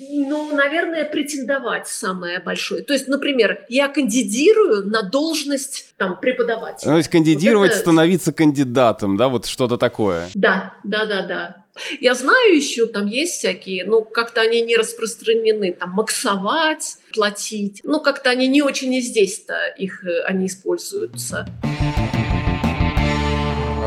Ну, 0.00 0.54
наверное, 0.54 1.04
претендовать 1.04 1.88
самое 1.88 2.40
большое. 2.40 2.82
То 2.82 2.92
есть, 2.92 3.08
например, 3.08 3.64
я 3.68 3.88
кандидирую 3.88 4.86
на 4.86 5.02
должность 5.02 5.94
там 5.96 6.18
преподавателя. 6.18 6.90
То 6.90 6.96
есть 6.96 7.08
кандидировать, 7.08 7.70
вот 7.70 7.74
это... 7.74 7.80
становиться 7.80 8.32
кандидатом, 8.32 9.16
да, 9.16 9.28
вот 9.28 9.46
что-то 9.46 9.76
такое. 9.76 10.28
Да, 10.34 10.74
да, 10.84 11.06
да, 11.06 11.22
да. 11.22 11.64
Я 12.00 12.14
знаю 12.14 12.54
еще, 12.54 12.86
там 12.86 13.06
есть 13.06 13.34
всякие, 13.34 13.84
ну, 13.84 14.02
как-то 14.02 14.42
они 14.42 14.62
не 14.62 14.76
распространены, 14.76 15.72
там, 15.72 15.90
максовать, 15.90 16.98
платить. 17.12 17.80
Ну, 17.82 18.00
как-то 18.00 18.30
они 18.30 18.46
не 18.46 18.62
очень 18.62 18.94
и 18.94 19.00
здесь-то 19.00 19.54
их, 19.76 20.04
э, 20.04 20.22
они 20.22 20.46
используются. 20.46 21.46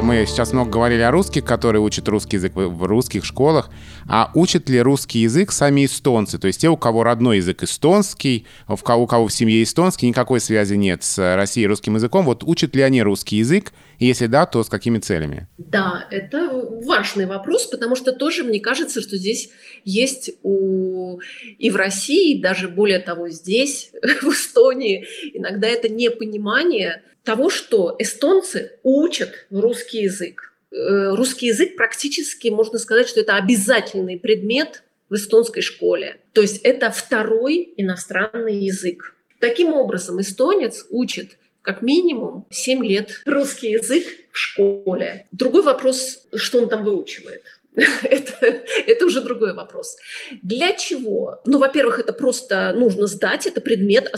Мы 0.07 0.25
сейчас 0.25 0.53
много 0.53 0.71
говорили 0.71 1.01
о 1.01 1.11
русских, 1.11 1.43
которые 1.43 1.81
учат 1.81 2.07
русский 2.07 2.37
язык 2.37 2.53
в 2.55 2.85
русских 2.85 3.25
школах. 3.25 3.69
А 4.07 4.31
учат 4.35 4.69
ли 4.69 4.79
русский 4.79 5.19
язык 5.19 5.51
сами 5.51 5.83
эстонцы? 5.83 6.39
То 6.39 6.47
есть 6.47 6.61
те, 6.61 6.69
у 6.69 6.77
кого 6.77 7.03
родной 7.03 7.37
язык 7.37 7.63
эстонский, 7.63 8.45
у 8.69 8.77
кого, 8.77 9.03
у 9.03 9.05
кого 9.05 9.27
в 9.27 9.33
семье 9.33 9.61
эстонский, 9.61 10.07
никакой 10.07 10.39
связи 10.39 10.75
нет 10.75 11.03
с 11.03 11.35
Россией 11.35 11.67
русским 11.67 11.95
языком. 11.95 12.23
Вот 12.23 12.45
учат 12.45 12.73
ли 12.73 12.83
они 12.83 13.03
русский 13.03 13.35
язык? 13.35 13.73
Если 13.99 14.27
да, 14.27 14.45
то 14.45 14.63
с 14.63 14.69
какими 14.69 14.99
целями? 14.99 15.49
Да, 15.57 16.07
это 16.09 16.51
важный 16.85 17.25
вопрос, 17.25 17.65
потому 17.65 17.97
что 17.97 18.13
тоже 18.13 18.45
мне 18.45 18.61
кажется, 18.61 19.01
что 19.01 19.17
здесь 19.17 19.49
есть 19.83 20.31
у... 20.41 21.19
и 21.57 21.69
в 21.69 21.75
России, 21.75 22.41
даже 22.41 22.69
более 22.69 22.99
того 22.99 23.27
здесь, 23.27 23.91
в 24.21 24.29
Эстонии, 24.29 25.05
иногда 25.33 25.67
это 25.67 25.89
непонимание 25.89 27.01
того, 27.27 27.49
что 27.49 27.93
эстонцы 27.99 28.79
учат 28.83 29.47
русский 29.51 30.03
язык. 30.03 30.53
Э, 30.71 31.13
русский 31.13 31.47
язык 31.47 31.75
практически, 31.75 32.47
можно 32.47 32.79
сказать, 32.79 33.09
что 33.09 33.19
это 33.19 33.35
обязательный 33.35 34.17
предмет 34.17 34.83
в 35.09 35.15
эстонской 35.15 35.59
школе. 35.59 36.21
То 36.31 36.39
есть 36.39 36.61
это 36.63 36.89
второй 36.89 37.73
иностранный 37.75 38.55
язык. 38.55 39.13
Таким 39.41 39.73
образом, 39.73 40.21
эстонец 40.21 40.85
учит 40.89 41.37
как 41.61 41.81
минимум 41.81 42.45
7 42.49 42.85
лет 42.85 43.21
русский 43.25 43.71
язык 43.71 44.05
в 44.31 44.37
школе. 44.37 45.25
Другой 45.33 45.63
вопрос, 45.63 46.25
что 46.33 46.59
он 46.61 46.69
там 46.69 46.85
выучивает. 46.85 47.43
это, 48.03 48.63
это 48.87 49.05
уже 49.05 49.21
другой 49.21 49.53
вопрос. 49.53 49.97
Для 50.41 50.73
чего? 50.73 51.41
Ну, 51.45 51.59
во-первых, 51.59 51.99
это 51.99 52.11
просто 52.11 52.73
нужно 52.73 53.05
сдать, 53.05 53.45
это 53.45 53.61
предмет, 53.61 54.11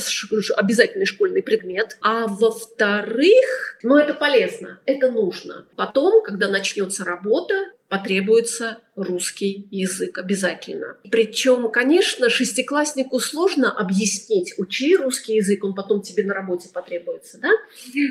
обязательный 0.55 1.05
школьный 1.05 1.43
предмет. 1.43 1.97
А 2.01 2.27
во-вторых, 2.27 3.77
ну, 3.83 3.97
это 3.97 4.13
полезно, 4.13 4.79
это 4.85 5.11
нужно. 5.11 5.65
Потом, 5.75 6.23
когда 6.23 6.47
начнется 6.47 7.03
работа, 7.03 7.55
потребуется 7.89 8.77
русский 9.03 9.67
язык 9.71 10.17
обязательно. 10.17 10.97
Причем, 11.11 11.69
конечно, 11.71 12.29
шестикласснику 12.29 13.19
сложно 13.19 13.71
объяснить, 13.71 14.53
учи 14.57 14.95
русский 14.95 15.35
язык, 15.35 15.63
он 15.63 15.73
потом 15.73 16.01
тебе 16.01 16.23
на 16.23 16.33
работе 16.33 16.69
потребуется, 16.73 17.39
да? 17.39 17.49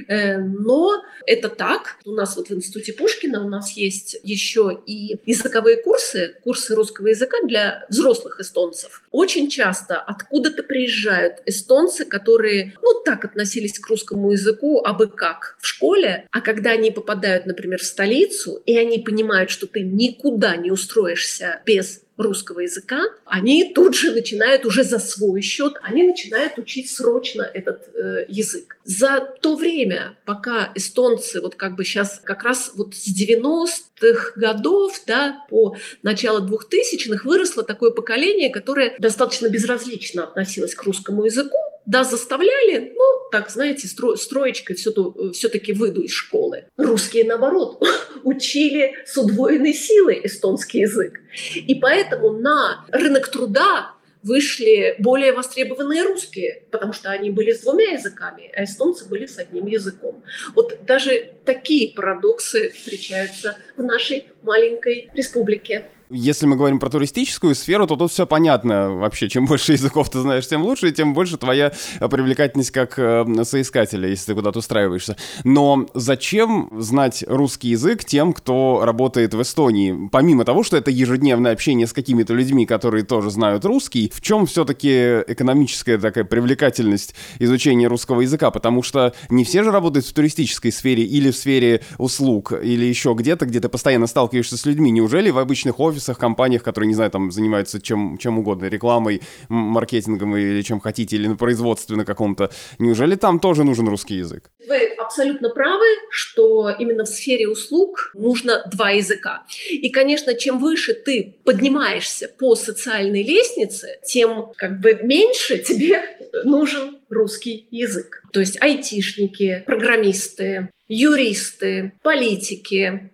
Э, 0.09 0.39
но 0.39 1.03
это 1.27 1.49
так. 1.49 1.97
У 2.05 2.13
нас 2.13 2.37
вот 2.37 2.49
в 2.49 2.55
Институте 2.55 2.93
Пушкина 2.93 3.45
у 3.45 3.49
нас 3.49 3.73
есть 3.73 4.19
еще 4.23 4.81
и 4.87 5.19
языковые 5.27 5.77
курсы, 5.83 6.37
курсы 6.43 6.75
русского 6.75 7.09
языка 7.09 7.37
для 7.45 7.87
взрослых 7.89 8.41
эстонцев. 8.41 9.03
Очень 9.11 9.49
часто 9.51 9.99
откуда-то 9.99 10.63
приезжают 10.63 11.43
эстонцы, 11.47 12.05
которые, 12.05 12.75
ну, 12.83 13.03
так 13.05 13.25
относились 13.25 13.79
к 13.79 13.87
русскому 13.89 14.33
языку, 14.33 14.83
а 14.85 14.93
бы 14.93 15.07
как, 15.09 15.57
в 15.61 15.67
школе, 15.67 16.27
а 16.31 16.41
когда 16.41 16.73
они 16.73 16.91
попадают, 16.91 17.47
например, 17.47 17.79
в 17.79 17.85
столицу, 17.85 18.63
и 18.67 18.77
они 18.77 18.99
понимают, 18.99 19.51
что 19.51 19.67
ты 19.67 19.81
никуда 19.83 20.57
не 20.57 20.71
устроишься 20.79 21.61
без 21.67 22.03
русского 22.17 22.61
языка, 22.61 23.01
они 23.25 23.73
тут 23.73 23.95
же 23.95 24.11
начинают 24.11 24.67
уже 24.67 24.83
за 24.83 24.99
свой 24.99 25.41
счет, 25.41 25.75
они 25.83 26.03
начинают 26.03 26.59
учить 26.59 26.91
срочно 26.91 27.43
этот 27.43 27.89
э, 27.95 28.27
язык. 28.29 28.77
За 28.85 29.21
то 29.21 29.55
время, 29.55 30.19
пока 30.25 30.73
эстонцы 30.75 31.41
вот 31.41 31.55
как 31.55 31.77
бы 31.77 31.85
сейчас 31.85 32.21
как 32.23 32.43
раз 32.43 32.73
вот 32.75 32.95
с 32.95 33.09
90-х 33.09 34.33
годов 34.35 35.01
да, 35.07 35.45
по 35.49 35.77
начало 36.03 36.41
2000-х 36.41 37.25
выросло 37.25 37.63
такое 37.63 37.93
поколение, 37.93 38.51
которое 38.51 38.97
достаточно 38.99 39.49
безразлично 39.49 40.25
относилось 40.25 40.75
к 40.75 40.83
русскому 40.83 41.25
языку, 41.25 41.57
да, 41.89 42.05
заставляли, 42.05 42.93
ну, 42.95 43.31
так, 43.33 43.49
знаете, 43.49 43.89
стро, 43.89 44.15
строечкой 44.15 44.77
все-таки 44.77 45.73
выйду 45.73 46.03
из 46.03 46.13
школы. 46.13 46.67
Русские, 46.77 47.25
наоборот, 47.25 47.83
учили 48.25 48.95
с 49.07 49.17
удвоенной 49.17 49.73
силой 49.73 50.21
эстонский 50.23 50.81
язык. 50.81 51.19
И 51.55 51.75
поэтому 51.77 52.33
на 52.33 52.85
рынок 52.93 53.29
труда 53.29 53.95
вышли 54.23 54.97
более 54.99 55.33
востребованные 55.33 56.03
русские, 56.03 56.65
потому 56.71 56.93
что 56.93 57.11
они 57.11 57.31
были 57.31 57.53
с 57.53 57.61
двумя 57.61 57.93
языками, 57.93 58.53
а 58.55 58.65
эстонцы 58.65 59.09
были 59.09 59.25
с 59.25 59.39
одним 59.39 59.67
языком. 59.67 60.23
Вот 60.55 60.85
даже 60.85 61.33
такие 61.47 61.95
парадоксы 61.95 62.71
встречаются 62.71 63.57
в 63.79 63.83
нашей 63.83 64.27
маленькой 64.43 65.09
республике. 65.15 65.87
Если 66.11 66.47
мы 66.47 66.57
говорим 66.57 66.79
про 66.79 66.89
туристическую 66.89 67.55
сферу, 67.55 67.87
то 67.87 67.97
тут 67.97 68.11
все 68.11 68.27
понятно 68.27 68.91
вообще. 68.91 69.29
Чем 69.29 69.45
больше 69.45 69.73
языков 69.73 70.09
ты 70.09 70.21
знаешь, 70.21 70.47
тем 70.49 70.63
лучше, 70.63 70.89
и 70.89 70.93
тем 70.93 71.13
больше 71.13 71.37
твоя 71.37 71.73
привлекательность 72.01 72.71
как 72.71 72.99
э, 72.99 73.27
соискателя, 73.45 74.09
если 74.09 74.33
ты 74.33 74.35
куда-то 74.35 74.61
устраиваешься. 74.61 75.17
Но 75.45 75.87
зачем 75.93 76.71
знать 76.79 77.25
русский 77.29 77.69
язык 77.69 78.07
тем, 78.07 78.33
кто 78.33 78.81
работает 78.85 79.35
в 79.35 79.43
Эстонии? 79.43 80.09
Помимо 80.11 80.47
того, 80.47 80.63
что 80.63 80.79
это 80.79 80.91
ежедневное 80.91 81.53
общение 81.53 81.87
с 81.87 81.93
какими-то 81.93 82.33
людьми, 82.33 82.65
которые 82.65 83.05
тоже 83.05 83.31
знают 83.31 83.67
русский, 83.67 84.11
в 84.15 84.23
чем 84.23 84.47
все-таки 84.47 85.23
экономическая 85.27 85.99
такая 85.99 86.25
привлекательность 86.25 87.15
изучения 87.39 87.87
русского 87.87 88.23
языка? 88.23 88.51
Потому 88.51 88.83
что 88.83 89.13
не 89.29 89.45
все 89.45 89.63
же 89.63 89.71
работают 89.71 90.07
в 90.07 90.13
туристической 90.15 90.73
сфере 90.73 91.05
или 91.05 91.31
в 91.31 91.37
сфере 91.37 91.83
услуг, 91.99 92.53
или 92.53 92.87
еще 92.87 93.15
где-то, 93.15 93.45
где 93.45 93.61
ты 93.61 93.69
постоянно 93.69 94.07
сталкиваешься 94.07 94.57
с 94.57 94.65
людьми. 94.65 94.91
Неужели 94.91 95.29
в 95.29 95.39
обычных 95.39 95.79
офисах 95.79 95.98
офисах, 95.99 96.19
компаниях, 96.19 96.63
которые, 96.63 96.89
не 96.89 96.95
знаю, 96.95 97.11
там 97.11 97.31
занимаются 97.31 97.81
чем, 97.81 98.19
чем 98.19 98.39
угодно, 98.39 98.67
рекламой, 98.67 99.21
маркетингом 99.49 100.37
или 100.37 100.63
чем 100.63 100.81
хотите, 100.81 101.17
или 101.17 101.27
на 101.27 101.37
производстве 101.37 101.97
на 101.97 102.05
каком-то. 102.05 102.51
Неужели 102.79 103.17
там 103.17 103.41
тоже 103.41 103.65
нужен 103.65 103.89
русский 103.89 104.15
язык? 104.15 104.51
Вы 104.69 104.95
абсолютно 104.99 105.51
правы, 105.51 105.87
что 106.11 106.71
именно 106.71 107.05
в 107.05 107.09
сфере 107.09 107.49
услуг 107.49 108.11
нужно 108.15 108.63
два 108.73 108.91
языка. 108.91 109.43
И, 109.71 109.91
конечно, 109.91 110.35
чем 110.35 110.59
выше 110.59 110.95
ты 110.95 111.37
поднимаешься 111.45 112.29
по 112.39 112.55
социальной 112.55 113.23
лестнице, 113.23 113.99
тем 114.07 114.53
как 114.57 114.81
бы 114.81 114.99
меньше 115.03 115.59
тебе 115.59 116.03
нужен 116.45 116.99
русский 117.11 117.67
язык. 117.71 118.23
То 118.33 118.41
есть 118.41 118.61
айтишники, 118.61 119.63
программисты, 119.67 120.69
юристы, 120.89 121.93
политики, 122.03 123.11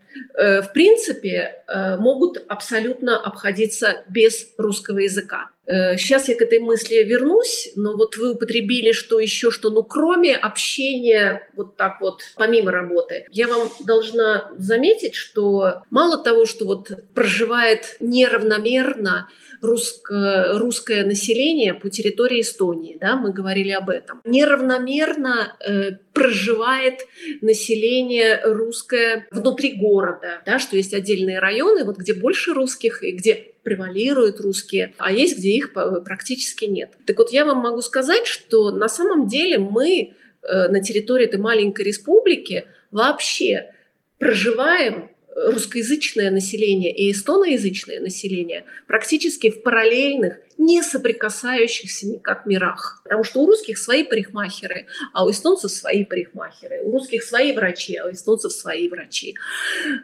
в 0.63 0.73
принципе, 0.73 1.63
э, 1.67 1.97
могут 1.97 2.45
абсолютно 2.49 3.19
обходиться 3.19 4.05
без 4.09 4.49
русского 4.59 4.99
языка. 4.99 5.51
Сейчас 5.67 6.29
э, 6.29 6.33
я 6.33 6.39
к 6.39 6.43
этой 6.43 6.59
мысли 6.59 6.97
вернусь, 7.03 7.73
но 7.75 7.97
вот 7.97 8.17
вы 8.17 8.33
употребили, 8.33 8.93
что 8.93 9.19
еще 9.19 9.51
что, 9.51 9.71
ну, 9.71 9.83
кроме 9.83 10.37
общения 10.37 11.49
вот 11.55 11.77
так 11.77 12.01
вот, 12.01 12.21
помимо 12.37 12.71
работы, 12.71 13.27
я 13.31 13.49
вам 13.49 13.71
должна 13.81 14.51
заметить, 14.59 15.15
что 15.15 15.83
мало 15.91 16.23
того, 16.23 16.45
что 16.45 16.67
вот 16.67 16.91
проживает 17.15 17.97
неравномерно 18.01 19.29
русско, 19.63 20.59
русское 20.59 21.05
население 21.05 21.73
по 21.73 21.89
территории 21.89 22.43
Эстонии, 22.43 22.99
да, 23.01 23.17
мы 23.17 23.33
говорили 23.33 23.71
об 23.71 23.89
этом. 23.89 24.21
Неравномерно 24.25 25.57
э, 25.61 25.93
проживает 26.13 27.07
население 27.41 28.41
русское 28.45 29.27
внутри 29.31 29.73
города, 29.73 30.43
да, 30.45 30.59
что 30.59 30.77
есть 30.77 30.93
отдельные 30.93 31.39
районы, 31.39 31.85
вот 31.85 31.97
где 31.97 32.13
больше 32.13 32.53
русских 32.53 33.03
и 33.03 33.13
где 33.13 33.54
превалируют 33.65 34.41
русские, 34.41 34.95
а 34.99 35.11
есть, 35.11 35.39
где 35.39 35.51
их 35.51 35.73
практически 35.73 36.67
нет. 36.67 36.91
Так 37.07 37.19
вот, 37.19 37.33
я 37.33 37.45
вам 37.45 37.59
могу 37.59 37.81
сказать, 37.81 38.27
что 38.27 38.71
на 38.71 38.89
самом 38.89 39.27
деле 39.27 39.59
мы 39.59 40.13
э, 40.43 40.69
на 40.69 40.81
территории 40.81 41.25
этой 41.25 41.41
маленькой 41.41 41.87
республики 41.87 42.67
вообще 42.91 43.73
проживаем 44.19 45.11
русскоязычное 45.35 46.31
население 46.31 46.95
и 46.95 47.11
эстоноязычное 47.11 48.01
население 48.01 48.65
практически 48.87 49.51
в 49.51 49.63
параллельных, 49.63 50.39
не 50.57 50.83
соприкасающихся 50.83 52.07
никак 52.07 52.47
мирах. 52.47 53.01
Потому 53.03 53.25
что 53.25 53.41
у 53.41 53.47
русских 53.47 53.77
свои 53.77 54.05
парикмахеры, 54.05 54.87
а 55.13 55.25
у 55.25 55.31
эстонцев 55.31 55.71
свои 55.71 56.05
парикмахеры. 56.05 56.83
У 56.85 56.93
русских 56.93 57.25
свои 57.25 57.53
врачи, 57.53 57.97
а 57.97 58.07
у 58.07 58.13
эстонцев 58.13 58.53
свои 58.53 58.89
врачи. 58.89 59.35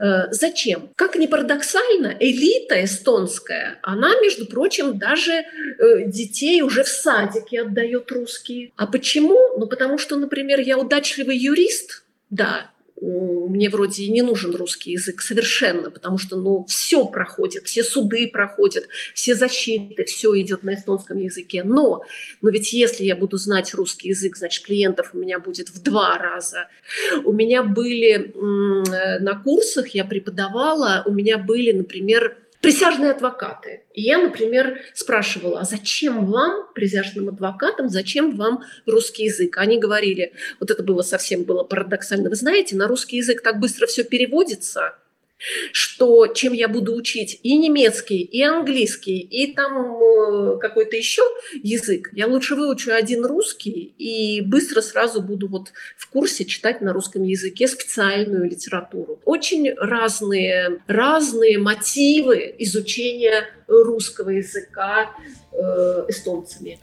Э, 0.00 0.30
зачем? 0.32 0.90
Как 0.96 1.16
ни 1.16 1.26
парадоксально, 1.26 2.16
элита 2.18 2.84
эстонская, 2.84 3.78
она, 3.82 4.20
между 4.20 4.46
прочим, 4.46 4.98
даже 4.98 5.32
э, 5.32 5.44
детей 6.06 6.62
уже 6.62 6.82
в 6.82 6.88
садике 6.88 7.62
отдает 7.62 8.10
русские. 8.10 8.72
А 8.76 8.86
почему? 8.86 9.38
Ну, 9.56 9.66
потому 9.66 9.98
что, 9.98 10.16
например, 10.16 10.60
я 10.60 10.78
удачливый 10.78 11.36
юрист, 11.36 12.04
да, 12.30 12.70
мне 13.00 13.70
вроде 13.70 14.04
и 14.04 14.10
не 14.10 14.22
нужен 14.22 14.54
русский 14.54 14.92
язык 14.92 15.22
совершенно, 15.22 15.90
потому 15.90 16.18
что 16.18 16.36
ну, 16.36 16.64
все 16.66 17.06
проходит, 17.06 17.66
все 17.66 17.82
суды 17.82 18.28
проходят, 18.28 18.88
все 19.14 19.34
защиты, 19.34 20.04
все 20.04 20.38
идет 20.40 20.62
на 20.62 20.74
эстонском 20.74 21.18
языке. 21.18 21.62
Но, 21.64 22.02
но 22.42 22.50
ведь 22.50 22.72
если 22.72 23.04
я 23.04 23.16
буду 23.16 23.36
знать 23.38 23.72
русский 23.74 24.08
язык, 24.08 24.36
значит, 24.36 24.64
клиентов 24.64 25.10
у 25.14 25.18
меня 25.18 25.38
будет 25.38 25.70
в 25.70 25.82
два 25.82 26.18
раза. 26.18 26.68
У 27.24 27.32
меня 27.32 27.62
были 27.62 28.32
на 28.34 29.40
курсах, 29.42 29.88
я 29.88 30.04
преподавала, 30.04 31.02
у 31.06 31.12
меня 31.12 31.38
были, 31.38 31.72
например, 31.72 32.36
присяжные 32.60 33.12
адвокаты. 33.12 33.84
И 33.94 34.02
я, 34.02 34.18
например, 34.18 34.80
спрашивала, 34.94 35.60
а 35.60 35.64
зачем 35.64 36.26
вам, 36.26 36.68
присяжным 36.74 37.28
адвокатам, 37.28 37.88
зачем 37.88 38.36
вам 38.36 38.62
русский 38.86 39.24
язык? 39.24 39.56
Они 39.56 39.78
говорили, 39.78 40.32
вот 40.58 40.70
это 40.70 40.82
было 40.82 41.02
совсем 41.02 41.44
было 41.44 41.64
парадоксально, 41.64 42.28
вы 42.28 42.36
знаете, 42.36 42.76
на 42.76 42.86
русский 42.86 43.16
язык 43.16 43.42
так 43.42 43.58
быстро 43.58 43.86
все 43.86 44.04
переводится, 44.04 44.94
что 45.72 46.26
чем 46.28 46.52
я 46.52 46.68
буду 46.68 46.94
учить 46.94 47.40
и 47.42 47.56
немецкий, 47.56 48.20
и 48.20 48.42
английский, 48.42 49.18
и 49.18 49.52
там 49.54 49.96
э, 49.96 50.58
какой-то 50.58 50.96
еще 50.96 51.22
язык, 51.62 52.10
я 52.12 52.26
лучше 52.26 52.54
выучу 52.54 52.92
один 52.92 53.24
русский 53.24 53.94
и 53.98 54.40
быстро 54.42 54.80
сразу 54.80 55.22
буду 55.22 55.48
вот 55.48 55.72
в 55.96 56.08
курсе 56.08 56.44
читать 56.44 56.80
на 56.80 56.92
русском 56.92 57.22
языке 57.22 57.68
специальную 57.68 58.48
литературу. 58.48 59.20
Очень 59.24 59.72
разные, 59.74 60.80
разные 60.86 61.58
мотивы 61.58 62.54
изучения 62.58 63.46
русского 63.66 64.30
языка 64.30 65.10
э, 65.52 66.04
эстонцами. 66.08 66.78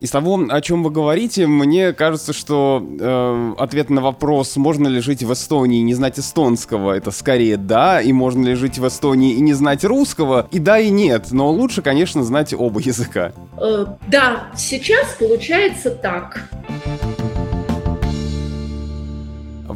Из 0.00 0.10
того, 0.12 0.46
о 0.48 0.60
чем 0.60 0.84
вы 0.84 0.90
говорите, 0.90 1.48
мне 1.48 1.92
кажется, 1.92 2.32
что 2.32 2.80
э, 3.00 3.54
ответ 3.58 3.90
на 3.90 4.00
вопрос, 4.00 4.56
можно 4.56 4.86
ли 4.86 5.00
жить 5.00 5.24
в 5.24 5.32
Эстонии 5.32 5.80
и 5.80 5.82
не 5.82 5.94
знать 5.94 6.20
эстонского, 6.20 6.92
это 6.92 7.10
скорее 7.10 7.56
да, 7.56 8.00
и 8.00 8.12
можно 8.12 8.44
ли 8.44 8.54
жить 8.54 8.78
в 8.78 8.86
Эстонии 8.86 9.32
и 9.32 9.40
не 9.40 9.54
знать 9.54 9.84
русского, 9.84 10.46
и 10.52 10.60
да, 10.60 10.78
и 10.78 10.90
нет, 10.90 11.32
но 11.32 11.50
лучше, 11.50 11.82
конечно, 11.82 12.22
знать 12.22 12.54
оба 12.56 12.78
языка. 12.78 13.32
Э, 13.60 13.86
да, 14.06 14.52
сейчас 14.56 15.16
получается 15.18 15.90
так. 15.90 16.48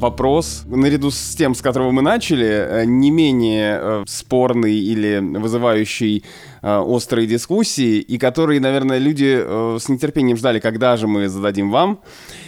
Вопрос, 0.02 0.64
наряду 0.66 1.10
с 1.10 1.34
тем, 1.36 1.54
с 1.54 1.62
которого 1.62 1.92
мы 1.92 2.02
начали, 2.02 2.46
э, 2.46 2.84
не 2.84 3.10
менее 3.10 3.78
э, 3.80 4.04
спорный 4.06 4.74
или 4.74 5.20
вызывающий 5.20 6.24
э, 6.62 6.78
острые 6.78 7.26
дискуссии, 7.26 7.98
и 8.00 8.18
который, 8.18 8.60
наверное, 8.60 8.98
люди 8.98 9.42
с 9.78 9.88
нетерпением 9.88 10.36
ждали, 10.36 10.60
когда 10.60 10.96
же 10.96 11.06
мы 11.06 11.28
зададим 11.28 11.70
вам. 11.70 12.00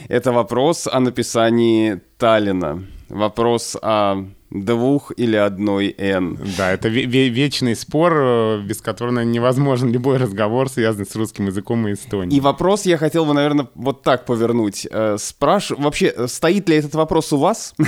Это 0.09 0.33
вопрос 0.33 0.87
о 0.87 1.01
написании 1.01 2.01
Таллина. 2.19 2.94
Вопрос 3.09 3.77
о 3.81 4.25
двух 4.55 5.13
или 5.17 5.37
одной 5.37 5.95
«Н». 5.99 6.39
Да, 6.57 6.73
это 6.73 6.89
вечный 6.89 7.75
спор, 7.75 8.13
э, 8.15 8.61
без 8.63 8.81
которого 8.81 9.21
невозможен 9.21 9.91
любой 9.91 10.17
разговор, 10.17 10.69
связанный 10.69 11.07
с 11.07 11.15
русским 11.17 11.47
языком 11.47 11.87
и 11.89 11.93
Эстонией. 11.93 12.37
И 12.37 12.41
вопрос 12.41 12.87
я 12.87 12.97
хотел 12.97 13.25
бы, 13.25 13.35
наверное, 13.35 13.69
вот 13.75 14.03
так 14.03 14.25
повернуть. 14.25 14.87
Э, 14.91 15.17
спраш... 15.19 15.71
Вообще, 15.71 16.29
стоит 16.29 16.69
ли 16.69 16.77
этот 16.77 16.95
вопрос 16.95 17.33
у 17.33 17.39
вас? 17.39 17.75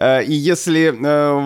Э, 0.00 0.24
и 0.24 0.32
если 0.32 0.88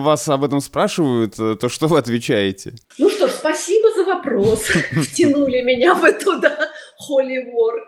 вас 0.01 0.29
об 0.29 0.45
этом 0.45 0.61
спрашивают, 0.61 1.35
то 1.35 1.67
что 1.67 1.87
вы 1.87 1.97
отвечаете? 1.97 2.73
Ну 2.97 3.09
что 3.09 3.27
ж, 3.27 3.31
спасибо 3.31 3.93
за 3.93 4.05
вопрос. 4.05 4.61
Втянули 4.91 5.61
меня 5.61 5.93
в 5.93 6.05
эту, 6.05 6.39
да, 6.39 6.69
war. 7.07 7.87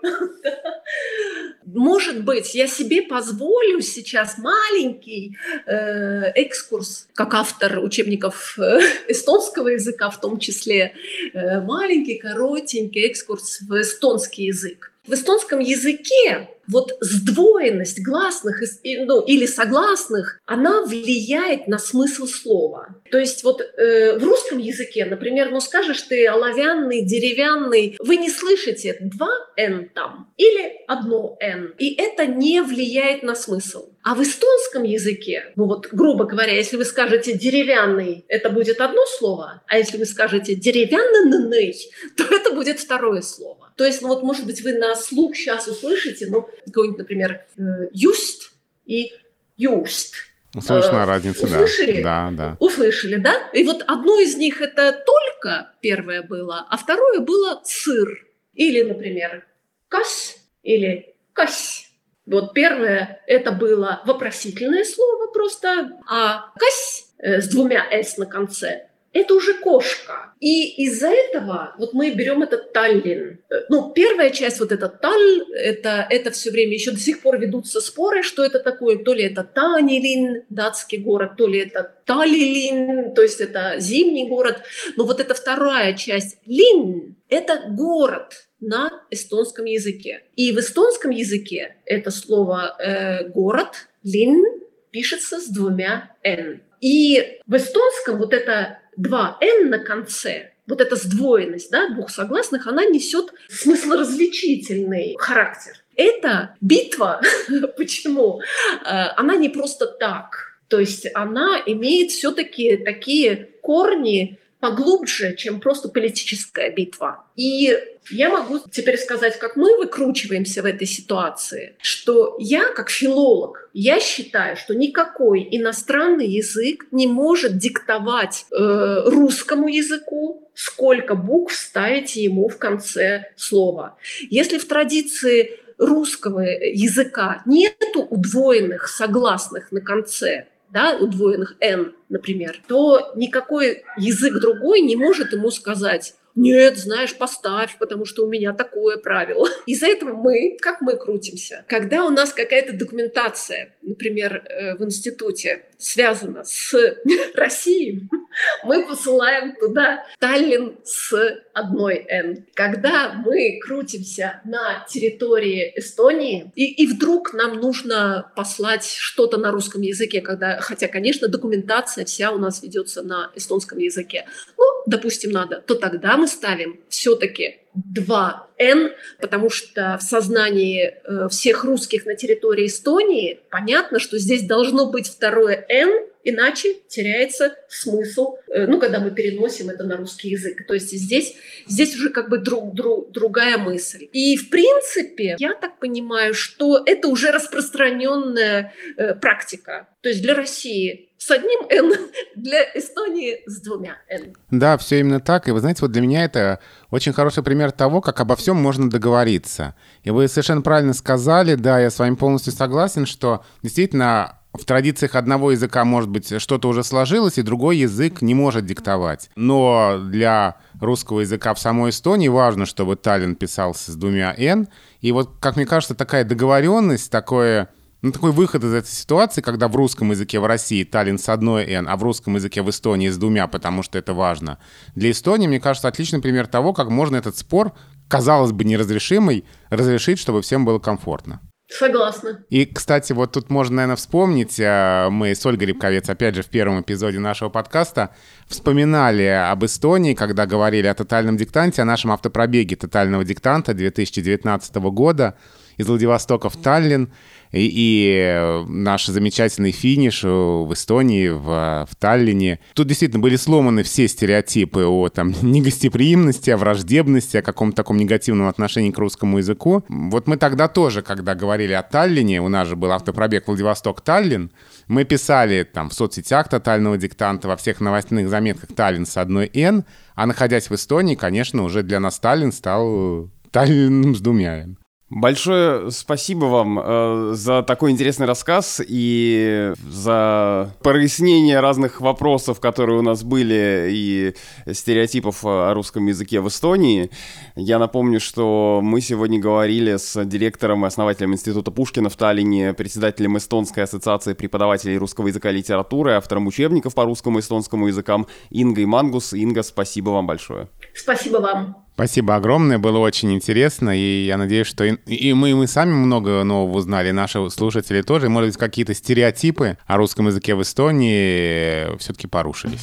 Может 1.66 2.24
быть, 2.24 2.56
я 2.56 2.68
себе 2.68 3.02
позволю 3.02 3.82
сейчас 3.82 4.38
маленький 4.38 5.38
э, 5.66 6.32
экскурс, 6.36 7.08
как 7.14 7.34
автор 7.34 7.80
учебников 7.80 8.58
э, 8.58 8.80
эстонского 9.08 9.70
языка 9.70 10.10
в 10.10 10.20
том 10.20 10.40
числе, 10.40 10.94
э, 11.34 11.62
маленький, 11.62 12.18
коротенький 12.18 13.06
экскурс 13.06 13.62
в 13.62 13.80
эстонский 13.80 14.46
язык. 14.46 14.92
В 15.08 15.14
эстонском 15.14 15.60
языке 15.60 16.50
вот 16.68 16.92
сдвоенность 17.02 18.04
гласных 18.04 18.62
ну, 18.84 19.22
или 19.22 19.46
согласных, 19.46 20.40
она 20.46 20.84
влияет 20.84 21.68
на 21.68 21.78
смысл 21.78 22.28
слова. 22.28 22.96
То 23.12 23.18
есть 23.18 23.44
вот 23.44 23.62
э, 23.62 24.18
в 24.18 24.24
русском 24.24 24.58
языке, 24.58 25.06
например, 25.06 25.52
ну 25.52 25.60
скажешь 25.60 26.02
ты 26.02 26.28
оловянный, 26.28 27.04
деревянный, 27.04 27.98
вы 28.00 28.18
не 28.18 28.30
слышите 28.30 28.98
два 29.02 29.32
«н» 29.58 29.90
там 29.90 30.32
или 30.38 30.74
одно 30.88 31.38
«н», 31.40 31.74
и 31.78 31.96
это 31.96 32.26
не 32.26 32.62
влияет 32.62 33.24
на 33.24 33.36
смысл. 33.36 33.90
А 34.04 34.16
в 34.16 34.24
эстонском 34.24 34.84
языке, 34.84 35.52
ну 35.56 35.66
вот 35.66 35.90
грубо 35.92 36.26
говоря, 36.26 36.56
если 36.56 36.78
вы 36.78 36.86
скажете 36.86 37.34
«деревянный», 37.34 38.26
это 38.28 38.50
будет 38.50 38.82
одно 38.82 39.06
слово, 39.06 39.62
а 39.68 39.78
если 39.78 39.98
вы 39.98 40.06
скажете 40.06 40.56
«деревянный», 40.56 41.92
то 42.18 42.24
это 42.34 42.52
будет 42.54 42.80
второе 42.80 43.22
слово. 43.22 43.72
То 43.76 43.86
есть, 43.86 44.02
ну 44.02 44.10
вот, 44.10 44.24
может 44.24 44.46
быть, 44.46 44.62
вы 44.62 44.74
на 44.74 44.96
слух 44.96 45.36
сейчас 45.36 45.68
услышите, 45.68 46.28
ну, 46.28 46.48
какой-нибудь, 46.66 47.00
например, 47.00 47.46
«юст» 47.92 48.54
и 48.86 49.12
«юст». 49.58 50.16
Слышна 50.60 51.06
разница, 51.06 51.46
Услышали? 51.46 52.02
да. 52.02 52.30
Да, 52.32 52.38
да. 52.38 52.58
Услышали, 52.60 53.16
да? 53.16 53.50
И 53.54 53.64
вот 53.64 53.84
одно 53.88 54.20
из 54.20 54.36
них 54.36 54.62
это 54.62 54.92
только 55.06 55.72
первое 55.80 56.24
было, 56.24 56.68
а 56.70 56.78
второе 56.78 57.22
было 57.22 57.62
сыр. 57.64 58.28
Или, 58.54 58.82
например, 58.82 59.46
кас 59.88 60.36
или 60.62 61.16
кась. 61.32 61.90
Вот 62.26 62.54
первое 62.54 63.22
это 63.28 63.54
было 63.54 64.02
вопросительное 64.06 64.84
слово 64.84 65.28
просто, 65.32 65.98
а 66.08 66.52
кась 66.60 67.14
э, 67.18 67.40
с 67.42 67.48
двумя 67.48 67.86
«с» 67.90 68.18
на 68.18 68.26
конце 68.26 68.90
это 69.14 69.34
уже 69.34 69.54
кошка. 69.56 70.34
И 70.40 70.86
из-за 70.86 71.10
этого 71.10 71.76
вот 71.78 71.94
мы 71.94 72.12
берем 72.12 72.44
этот 72.44 72.72
Таллин. 72.74 73.40
Ну, 73.70 73.92
первая 73.92 74.30
часть, 74.30 74.60
вот 74.60 74.72
этот 74.72 75.02
Таль, 75.02 75.44
это, 75.54 76.08
это 76.10 76.32
все 76.32 76.50
время, 76.52 76.74
еще 76.74 76.92
до 76.92 77.00
сих 77.00 77.22
пор 77.22 77.38
ведутся 77.38 77.82
споры, 77.82 78.24
что 78.24 78.44
это 78.44 78.60
такое. 78.60 78.98
То 78.98 79.14
ли 79.14 79.24
это 79.24 79.44
Танилин, 79.44 80.44
датский 80.50 80.98
город, 80.98 81.32
то 81.38 81.48
ли 81.48 81.60
это 81.60 81.94
Талилин, 82.06 83.14
то 83.14 83.22
есть 83.22 83.42
это 83.42 83.76
зимний 83.80 84.30
город. 84.30 84.62
Но 84.96 85.06
вот 85.06 85.20
эта 85.20 85.34
вторая 85.34 85.94
часть, 85.96 86.38
Лин, 86.46 87.16
это 87.30 87.64
город 87.70 88.48
на 88.62 89.04
эстонском 89.10 89.66
языке. 89.66 90.24
И 90.36 90.52
в 90.52 90.60
эстонском 90.60 91.12
языке 91.12 91.76
это 91.86 92.12
слово 92.12 92.76
э, 92.80 93.28
город, 93.30 93.88
Лин, 94.04 94.44
пишется 94.92 95.40
с 95.40 95.48
двумя 95.48 96.16
«н». 96.24 96.62
И 96.82 97.40
в 97.46 97.56
эстонском 97.56 98.18
вот 98.18 98.34
это 98.34 98.80
два 98.98 99.38
«н» 99.42 99.70
на 99.70 99.80
конце, 99.80 100.52
вот 100.68 100.82
эта 100.82 100.96
сдвоенность 100.96 101.72
да, 101.72 101.90
двух 101.90 102.10
согласных, 102.10 102.68
она 102.68 102.86
несет 102.86 103.34
смыслоразличительный 103.50 105.16
характер. 105.20 105.74
Это 105.96 106.56
битва, 106.62 107.22
почему? 107.78 108.42
Э, 108.86 109.08
она 109.18 109.36
не 109.36 109.50
просто 109.50 109.88
так. 109.88 110.58
То 110.68 110.80
есть 110.80 111.08
она 111.14 111.62
имеет 111.66 112.12
все-таки 112.12 112.78
такие 112.78 113.50
корни 113.62 114.40
поглубже, 114.62 115.36
чем 115.36 115.60
просто 115.60 115.90
политическая 115.90 116.72
битва. 116.72 117.26
И 117.36 117.78
я 118.10 118.30
могу 118.30 118.60
теперь 118.72 118.98
сказать, 118.98 119.38
как 119.40 119.56
мы 119.56 119.76
выкручиваемся 119.78 120.62
в 120.62 120.66
этой 120.66 120.88
ситуации, 120.88 121.76
что 121.82 122.38
я, 122.40 122.72
как 122.74 122.90
филолог, 122.90 123.70
я 123.74 124.00
считаю, 124.00 124.56
что 124.56 124.76
никакой 124.76 125.48
иностранный 125.52 126.28
язык 126.28 126.86
не 126.92 127.08
может 127.08 127.58
диктовать 127.58 128.46
э, 128.52 129.04
русскому 129.06 129.68
языку, 129.68 130.50
сколько 130.54 131.16
букв 131.16 131.54
ставите 131.54 132.24
ему 132.24 132.48
в 132.48 132.58
конце 132.58 133.32
слова. 133.36 133.98
Если 134.30 134.58
в 134.58 134.68
традиции 134.68 135.60
русского 135.82 136.42
языка 136.42 137.42
нету 137.46 138.02
удвоенных 138.04 138.88
согласных 138.88 139.72
на 139.72 139.82
конце, 139.82 140.48
да, 140.72 140.98
удвоенных 140.98 141.56
«н», 141.60 141.94
например, 142.10 142.62
то 142.68 143.12
никакой 143.16 143.84
язык 143.98 144.40
другой 144.40 144.82
не 144.82 144.96
может 144.96 145.34
ему 145.34 145.52
сказать 145.52 146.16
нет, 146.36 146.78
знаешь, 146.78 147.16
поставь, 147.16 147.78
потому 147.78 148.06
что 148.06 148.26
у 148.26 148.30
меня 148.30 148.54
такое 148.54 148.98
правило. 148.98 149.48
Из-за 149.66 149.88
этого 149.88 150.14
мы, 150.14 150.58
как 150.60 150.82
мы 150.82 150.98
крутимся? 150.98 151.66
Когда 151.68 152.06
у 152.06 152.10
нас 152.10 152.34
какая-то 152.34 152.74
документация, 152.74 153.76
например, 153.82 154.44
э, 154.48 154.76
в 154.76 154.84
институте, 154.84 155.66
связана 155.78 156.44
с 156.44 156.74
Россией, 157.36 158.10
мы 158.64 158.86
посылаем 158.86 159.56
туда 159.56 160.06
Таллин 160.20 160.78
с 160.84 161.14
одной 161.54 162.06
«Н». 162.08 162.46
Когда 162.54 163.14
мы 163.14 163.60
крутимся 163.60 164.42
на 164.46 164.86
территории 164.90 165.74
Эстонии, 165.76 166.52
и, 166.56 166.84
и 166.84 166.88
вдруг 166.88 167.34
нам 167.34 167.60
нужно 167.60 168.32
послать 168.36 168.86
что-то 168.86 169.38
на 169.38 169.52
русском 169.52 169.82
языке, 169.82 170.22
когда, 170.22 170.60
хотя, 170.62 170.88
конечно, 170.88 171.28
документация 171.28 172.06
вся 172.06 172.32
у 172.32 172.38
нас 172.38 172.64
ведется 172.64 173.02
на 173.02 173.32
эстонском 173.36 173.80
языке, 173.80 174.26
ну, 174.58 174.64
допустим, 174.86 175.32
надо, 175.32 175.62
то 175.62 175.76
тогда 175.76 176.18
мы 176.18 176.28
ставим 176.28 176.80
все-таки 176.90 177.60
два 177.74 178.48
«Н», 178.58 178.92
потому 179.20 179.50
что 179.50 179.98
в 180.00 180.04
сознании 180.04 180.94
э, 181.04 181.28
всех 181.30 181.64
русских 181.64 182.06
на 182.06 182.16
территории 182.16 182.68
Эстонии 182.68 183.40
понятно, 183.50 184.00
что 184.00 184.18
здесь 184.18 184.44
должно 184.44 184.92
быть 184.92 185.08
второе 185.08 185.66
«Н», 185.70 186.12
Иначе 186.24 186.76
теряется 186.88 187.56
смысл, 187.68 188.36
э, 188.48 188.68
ну, 188.68 188.80
когда 188.80 189.00
мы 189.00 189.12
переносим 189.12 189.70
это 189.70 189.84
на 189.84 189.98
русский 189.98 190.30
язык. 190.30 190.68
То 190.68 190.74
есть 190.74 190.92
здесь, 190.92 191.36
здесь 191.68 191.96
уже 191.96 192.10
как 192.10 192.30
бы 192.30 192.38
друг, 192.38 192.74
друг, 192.74 193.12
другая 193.12 193.58
мысль. 193.58 194.08
И, 194.12 194.36
в 194.38 194.50
принципе, 194.50 195.36
я 195.40 195.56
так 195.56 195.80
понимаю, 195.80 196.34
что 196.34 196.82
это 196.86 197.08
уже 197.08 197.32
распространенная 197.32 198.74
э, 198.98 199.16
практика. 199.16 199.88
То 200.02 200.10
есть 200.10 200.22
для 200.22 200.36
России 200.36 201.10
с 201.18 201.32
одним 201.32 201.68
«Н», 201.70 201.94
для 202.36 202.64
Эстонии 202.76 203.42
с 203.46 203.62
двумя 203.62 203.98
«Н». 204.08 204.36
Да, 204.52 204.78
все 204.78 205.00
именно 205.00 205.20
так. 205.20 205.48
И 205.48 205.52
вы 205.52 205.60
знаете, 205.60 205.82
вот 205.82 205.92
для 205.92 206.02
меня 206.02 206.24
это 206.26 206.60
очень 206.92 207.14
хороший 207.14 207.42
пример 207.42 207.72
того, 207.72 208.02
как 208.02 208.20
обо 208.20 208.36
всем 208.36 208.58
можно 208.58 208.90
договориться. 208.90 209.74
И 210.04 210.12
вы 210.12 210.28
совершенно 210.28 210.62
правильно 210.62 210.94
сказали, 210.94 211.56
да, 211.56 211.80
я 211.80 211.90
с 211.90 211.98
вами 211.98 212.16
полностью 212.16 212.54
согласен, 212.54 213.06
что 213.06 213.44
действительно 213.64 214.38
в 214.54 214.66
традициях 214.66 215.16
одного 215.16 215.52
языка, 215.52 215.86
может 215.86 216.10
быть, 216.10 216.42
что-то 216.42 216.68
уже 216.68 216.84
сложилось, 216.84 217.38
и 217.38 217.42
другой 217.42 217.78
язык 217.78 218.22
не 218.22 218.36
может 218.36 218.66
диктовать. 218.66 219.30
Но 219.36 219.98
для 220.04 220.58
русского 220.80 221.22
языка 221.22 221.54
в 221.54 221.60
самой 221.60 221.92
Эстонии 221.92 222.28
важно, 222.28 222.66
чтобы 222.66 222.98
Таллин 222.98 223.36
писался 223.36 223.92
с 223.92 223.96
двумя 223.96 224.36
«н». 224.38 224.68
И 225.00 225.12
вот, 225.14 225.32
как 225.40 225.56
мне 225.56 225.66
кажется, 225.66 225.96
такая 225.96 226.26
договоренность, 226.26 227.10
такое, 227.10 227.70
ну, 228.02 228.12
такой 228.12 228.32
выход 228.32 228.64
из 228.64 228.74
этой 228.74 228.90
ситуации, 228.90 229.42
когда 229.42 229.68
в 229.68 229.76
русском 229.76 230.12
языке 230.12 230.40
в 230.40 230.46
России 230.46 230.84
Таллин 230.84 231.20
с 231.20 231.30
одной 231.30 231.66
«н», 231.66 231.88
а 231.88 231.96
в 231.98 232.04
русском 232.04 232.36
языке 232.36 232.62
в 232.64 232.70
Эстонии 232.70 233.10
с 233.10 233.18
двумя, 233.18 233.48
потому 233.48 233.84
что 233.84 233.98
это 234.00 234.14
важно. 234.14 234.58
Для 234.96 235.12
Эстонии, 235.12 235.48
мне 235.48 235.60
кажется, 235.60 235.88
отличный 235.88 236.22
пример 236.22 236.48
того, 236.48 236.74
как 236.74 236.90
можно 236.90 237.16
этот 237.16 237.38
спор, 237.38 237.74
казалось 238.08 238.52
бы, 238.52 238.64
неразрешимый, 238.64 239.46
разрешить, 239.70 240.20
чтобы 240.20 240.42
всем 240.42 240.66
было 240.66 240.80
комфортно. 240.80 241.42
Согласна. 241.72 242.44
И, 242.50 242.66
кстати, 242.66 243.14
вот 243.14 243.32
тут 243.32 243.50
можно, 243.50 243.78
наверное, 243.78 243.96
вспомнить, 243.96 244.60
э, 244.60 245.08
мы 245.10 245.34
с 245.34 245.46
Ольгой 245.46 245.68
Рябковец, 245.68 246.10
опять 246.10 246.36
же, 246.36 246.42
в 246.42 246.48
первом 246.48 246.82
эпизоде 246.82 247.20
нашего 247.20 247.50
подкаста 247.50 248.14
вспоминали 248.48 249.24
об 249.24 249.64
Эстонии, 249.64 250.14
когда 250.14 250.46
говорили 250.46 250.88
о 250.88 250.94
тотальном 250.94 251.38
диктанте, 251.38 251.82
о 251.82 251.86
нашем 251.86 252.12
автопробеге 252.12 252.76
тотального 252.76 253.24
диктанта 253.24 253.74
2019 253.74 254.76
года. 254.92 255.38
Из 255.78 255.88
Владивостока 255.88 256.50
в 256.50 256.58
Таллин, 256.58 257.12
и, 257.52 257.70
и 257.74 258.66
наш 258.68 259.08
замечательный 259.08 259.72
финиш 259.72 260.24
в 260.24 260.72
Эстонии, 260.74 261.30
в, 261.30 261.88
в 261.90 261.96
Таллине. 261.98 262.60
Тут 262.74 262.88
действительно 262.88 263.22
были 263.22 263.36
сломаны 263.36 263.84
все 263.84 264.08
стереотипы 264.08 264.86
о 264.86 265.10
там, 265.10 265.34
негостеприимности, 265.42 266.50
о 266.50 266.58
враждебности, 266.58 267.38
о 267.38 267.42
каком-то 267.42 267.78
таком 267.78 267.98
негативном 267.98 268.48
отношении 268.48 268.92
к 268.92 268.98
русскому 268.98 269.40
языку. 269.40 269.84
Вот 269.90 270.28
мы 270.28 270.38
тогда 270.38 270.68
тоже, 270.68 271.02
когда 271.02 271.36
говорили 271.36 271.74
о 271.74 271.84
Таллине, 271.84 272.42
у 272.42 272.48
нас 272.48 272.68
же 272.68 272.76
был 272.76 272.92
автопробег 272.92 273.48
Владивосток-Таллин, 273.48 274.52
мы 274.88 275.04
писали 275.04 275.64
там 275.64 275.90
в 275.90 275.94
соцсетях 275.94 276.50
тотального 276.50 276.98
диктанта, 276.98 277.48
во 277.48 277.58
всех 277.58 277.82
новостных 277.82 278.30
заметках 278.30 278.76
Таллин 278.76 279.06
с 279.06 279.18
одной 279.18 279.50
«Н», 279.54 279.84
а 280.16 280.26
находясь 280.26 280.70
в 280.70 280.76
Эстонии, 280.76 281.16
конечно, 281.16 281.64
уже 281.64 281.84
для 281.84 282.00
нас 282.00 282.20
Таллин 282.20 282.52
стал 282.52 283.30
Таллином 283.52 284.16
с 284.16 284.22
двумя 284.22 284.64
«Н». 284.64 284.78
Большое 285.12 285.92
спасибо 285.92 286.46
вам 286.46 286.80
э, 286.80 287.32
за 287.34 287.64
такой 287.64 287.92
интересный 287.92 288.26
рассказ 288.26 288.82
и 288.88 289.74
за 289.90 290.74
прояснение 290.82 291.60
разных 291.60 292.00
вопросов, 292.00 292.62
которые 292.62 293.00
у 293.00 293.02
нас 293.02 293.22
были, 293.22 293.90
и 293.92 294.36
стереотипов 294.72 295.44
о 295.44 295.74
русском 295.74 296.08
языке 296.08 296.40
в 296.40 296.48
Эстонии. 296.48 297.12
Я 297.58 297.78
напомню, 297.78 298.22
что 298.22 298.80
мы 298.82 299.02
сегодня 299.02 299.38
говорили 299.38 299.98
с 299.98 300.24
директором 300.24 300.86
и 300.86 300.88
основателем 300.88 301.34
Института 301.34 301.72
Пушкина 301.72 302.08
в 302.08 302.16
Таллине, 302.16 302.74
председателем 302.74 303.38
Эстонской 303.38 303.84
ассоциации 303.84 304.32
преподавателей 304.32 304.96
русского 304.98 305.28
языка 305.28 305.50
и 305.50 305.56
литературы, 305.56 306.14
автором 306.14 306.48
учебников 306.48 306.96
по 306.96 307.04
русскому 307.04 307.40
и 307.40 307.42
эстонскому 307.42 307.88
языкам 307.88 308.28
Ингой 308.50 308.86
Мангус. 308.86 309.34
Инга, 309.34 309.64
спасибо 309.64 310.12
вам 310.12 310.26
большое. 310.26 310.70
Спасибо 310.96 311.40
вам. 311.40 311.76
Спасибо 311.94 312.36
огромное, 312.36 312.80
было 312.80 312.98
очень 312.98 313.32
интересно, 313.34 313.96
и 313.96 314.26
я 314.26 314.38
надеюсь, 314.38 314.66
что 314.66 314.86
и, 314.86 314.96
и 315.06 315.34
мы, 315.34 315.54
мы 315.54 315.68
сами 315.68 315.92
много 315.92 316.44
нового 316.44 316.78
узнали, 316.78 317.12
наши 317.12 317.48
слушатели 317.50 318.02
тоже, 318.02 318.30
может 318.30 318.50
быть, 318.50 318.58
какие-то 318.58 318.96
стереотипы 318.96 319.78
о 319.86 319.98
русском 319.98 320.26
языке 320.28 320.56
в 320.56 320.62
Эстонии 320.64 321.96
все-таки 321.98 322.28
порушились. 322.28 322.82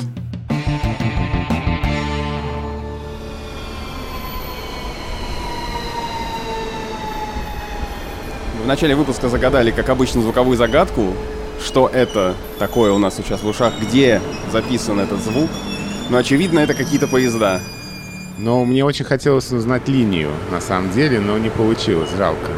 В 8.62 8.66
начале 8.68 8.94
выпуска 8.94 9.28
загадали, 9.30 9.70
как 9.70 9.88
обычно, 9.88 10.20
звуковую 10.20 10.59
загадку, 10.59 11.14
что 11.64 11.88
это 11.88 12.36
такое 12.59 12.92
у 12.92 12.98
нас 12.98 13.16
сейчас 13.16 13.42
в 13.42 13.48
ушах, 13.48 13.72
где 13.80 14.20
записан 14.52 15.00
этот 15.00 15.20
звук. 15.20 15.48
Но, 16.11 16.18
очевидно, 16.18 16.59
это 16.61 16.74
какие-то 16.74 17.09
поезда. 17.09 17.61
Но 18.39 18.64
мне 18.64 18.84
очень 18.84 19.05
хотелось 19.05 19.51
узнать 19.51 19.89
линию, 19.89 20.30
на 20.53 20.61
самом 20.61 20.93
деле, 20.93 21.18
но 21.18 21.36
не 21.39 21.51
получилось, 21.51 22.11
жалко. 22.16 22.53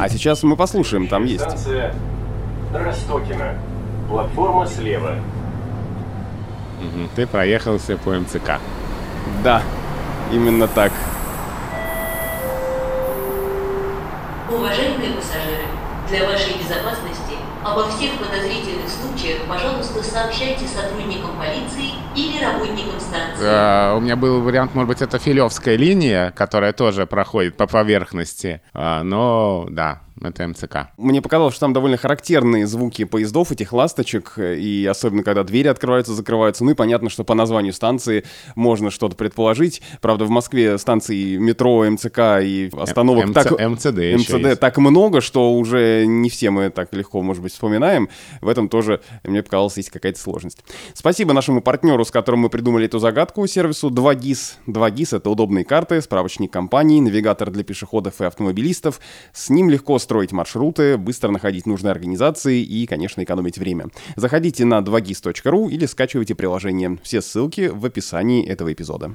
А 0.00 0.08
сейчас 0.08 0.42
мы 0.42 0.56
послушаем, 0.56 1.06
там 1.06 1.24
есть. 1.24 1.44
Станция 1.44 1.94
Ростокина. 2.72 3.54
Платформа 4.08 4.66
слева. 4.66 5.14
Угу. 6.80 7.08
Ты 7.14 7.28
проехался 7.28 7.96
по 7.96 8.10
МЦК. 8.10 8.58
Да, 9.44 9.62
именно 10.32 10.66
так. 10.66 10.92
Уважаемые 14.50 15.12
пассажиры, 15.12 15.64
для 16.08 16.24
вашей 16.26 16.58
безопасности 16.58 17.13
обо 17.64 17.88
всех 17.88 18.12
подозрительных 18.18 18.88
случаях, 18.88 19.38
пожалуйста, 19.48 20.02
сообщайте 20.02 20.66
сотрудникам 20.66 21.30
полиции 21.38 21.92
или 22.14 22.44
работникам 22.44 23.00
станции. 23.00 23.42
А, 23.42 23.94
у 23.96 24.00
меня 24.00 24.16
был 24.16 24.42
вариант, 24.42 24.74
может 24.74 24.88
быть, 24.88 25.02
это 25.02 25.18
Филевская 25.18 25.76
линия, 25.76 26.30
которая 26.32 26.72
тоже 26.72 27.06
проходит 27.06 27.56
по 27.56 27.66
поверхности. 27.66 28.60
А, 28.74 29.02
но 29.02 29.66
да, 29.70 30.02
это 30.24 30.46
МЦК. 30.46 30.88
Мне 30.96 31.22
показалось, 31.22 31.54
что 31.54 31.60
там 31.60 31.72
довольно 31.72 31.96
характерные 31.96 32.66
звуки 32.66 33.04
поездов, 33.04 33.52
этих 33.52 33.72
ласточек, 33.72 34.34
и 34.38 34.86
особенно 34.90 35.22
когда 35.22 35.44
двери 35.44 35.68
открываются, 35.68 36.12
закрываются. 36.14 36.64
Ну 36.64 36.72
и 36.72 36.74
понятно, 36.74 37.10
что 37.10 37.24
по 37.24 37.34
названию 37.34 37.72
станции 37.72 38.24
можно 38.54 38.90
что-то 38.90 39.16
предположить. 39.16 39.82
Правда, 40.00 40.24
в 40.24 40.30
Москве 40.30 40.78
станций 40.78 41.36
метро, 41.36 41.84
МЦК 41.88 42.40
и 42.42 42.70
остановок 42.76 43.26
МЦ, 43.26 43.34
так... 43.34 43.52
МЦД, 43.52 43.98
МЦД 44.16 44.58
так 44.58 44.78
много, 44.78 45.20
что 45.20 45.52
уже 45.54 46.06
не 46.06 46.30
все 46.30 46.50
мы 46.50 46.70
так 46.70 46.92
легко, 46.94 47.22
может 47.22 47.42
быть, 47.42 47.52
вспоминаем. 47.52 48.08
В 48.40 48.48
этом 48.48 48.68
тоже, 48.68 49.00
мне 49.24 49.42
показалось, 49.42 49.76
есть 49.76 49.90
какая-то 49.90 50.18
сложность. 50.18 50.64
Спасибо 50.94 51.32
нашему 51.32 51.60
партнеру, 51.60 52.04
с 52.04 52.10
которым 52.10 52.40
мы 52.40 52.48
придумали 52.48 52.86
эту 52.86 52.98
загадку, 52.98 53.46
сервису 53.46 53.90
2GIS. 53.90 54.54
2GIS— 54.66 55.16
это 55.18 55.30
удобные 55.30 55.64
карты, 55.64 56.00
справочник 56.00 56.52
компании, 56.52 57.00
навигатор 57.00 57.50
для 57.50 57.64
пешеходов 57.64 58.20
и 58.20 58.24
автомобилистов. 58.24 59.00
С 59.32 59.50
ним 59.50 59.70
легко 59.70 59.98
строить 59.98 60.13
маршруты, 60.32 60.96
быстро 60.96 61.30
находить 61.30 61.66
нужные 61.66 61.92
организации 61.92 62.62
и, 62.62 62.86
конечно, 62.86 63.22
экономить 63.22 63.58
время. 63.58 63.86
Заходите 64.16 64.64
на 64.64 64.80
2gis.ru 64.80 65.70
или 65.70 65.86
скачивайте 65.86 66.34
приложение. 66.34 66.98
Все 67.02 67.20
ссылки 67.20 67.70
в 67.72 67.84
описании 67.84 68.46
этого 68.46 68.72
эпизода. 68.72 69.14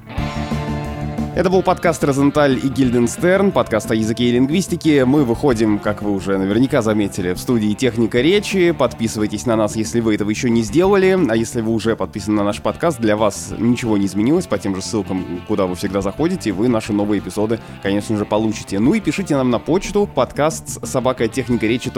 Это 1.32 1.48
был 1.48 1.62
подкаст 1.62 2.02
«Розенталь 2.02 2.58
и 2.60 2.68
Гильденстерн», 2.68 3.52
подкаст 3.52 3.88
о 3.92 3.94
языке 3.94 4.24
и 4.24 4.32
лингвистике. 4.32 5.04
Мы 5.04 5.24
выходим, 5.24 5.78
как 5.78 6.02
вы 6.02 6.10
уже 6.10 6.36
наверняка 6.36 6.82
заметили, 6.82 7.34
в 7.34 7.38
студии 7.38 7.72
«Техника 7.72 8.20
речи». 8.20 8.72
Подписывайтесь 8.72 9.46
на 9.46 9.54
нас, 9.54 9.76
если 9.76 10.00
вы 10.00 10.16
этого 10.16 10.28
еще 10.28 10.50
не 10.50 10.62
сделали. 10.62 11.16
А 11.28 11.36
если 11.36 11.60
вы 11.60 11.72
уже 11.72 11.94
подписаны 11.94 12.38
на 12.38 12.42
наш 12.42 12.60
подкаст, 12.60 13.00
для 13.00 13.16
вас 13.16 13.54
ничего 13.56 13.96
не 13.96 14.06
изменилось. 14.06 14.48
По 14.48 14.58
тем 14.58 14.74
же 14.74 14.82
ссылкам, 14.82 15.40
куда 15.46 15.66
вы 15.66 15.76
всегда 15.76 16.00
заходите, 16.00 16.50
вы 16.50 16.66
наши 16.66 16.92
новые 16.92 17.20
эпизоды, 17.20 17.60
конечно 17.80 18.16
же, 18.16 18.24
получите. 18.24 18.80
Ну 18.80 18.94
и 18.94 19.00
пишите 19.00 19.36
нам 19.36 19.50
на 19.50 19.60
почту 19.60 20.10
подкаст 20.12 20.84
собака 20.84 21.28
техника 21.28 21.66
речи. 21.66 21.92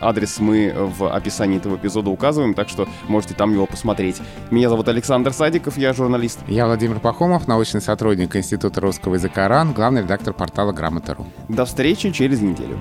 Адрес 0.00 0.40
мы 0.40 0.74
в 0.74 1.14
описании 1.14 1.58
этого 1.58 1.76
эпизода 1.76 2.08
указываем, 2.08 2.54
так 2.54 2.70
что 2.70 2.88
можете 3.08 3.34
там 3.34 3.52
его 3.52 3.66
посмотреть. 3.66 4.16
Меня 4.50 4.70
зовут 4.70 4.88
Александр 4.88 5.34
Садиков, 5.34 5.76
я 5.76 5.92
журналист. 5.92 6.38
Я 6.48 6.64
Владимир 6.64 6.98
Пахомов, 6.98 7.46
научный 7.46 7.82
сотрудник 8.22 8.36
Института 8.36 8.80
русского 8.80 9.14
языка 9.14 9.48
РАН, 9.48 9.72
главный 9.72 10.02
редактор 10.02 10.32
портала 10.32 10.72
Грамота.ру. 10.72 11.26
До 11.48 11.64
встречи 11.64 12.10
через 12.12 12.40
неделю. 12.40 12.78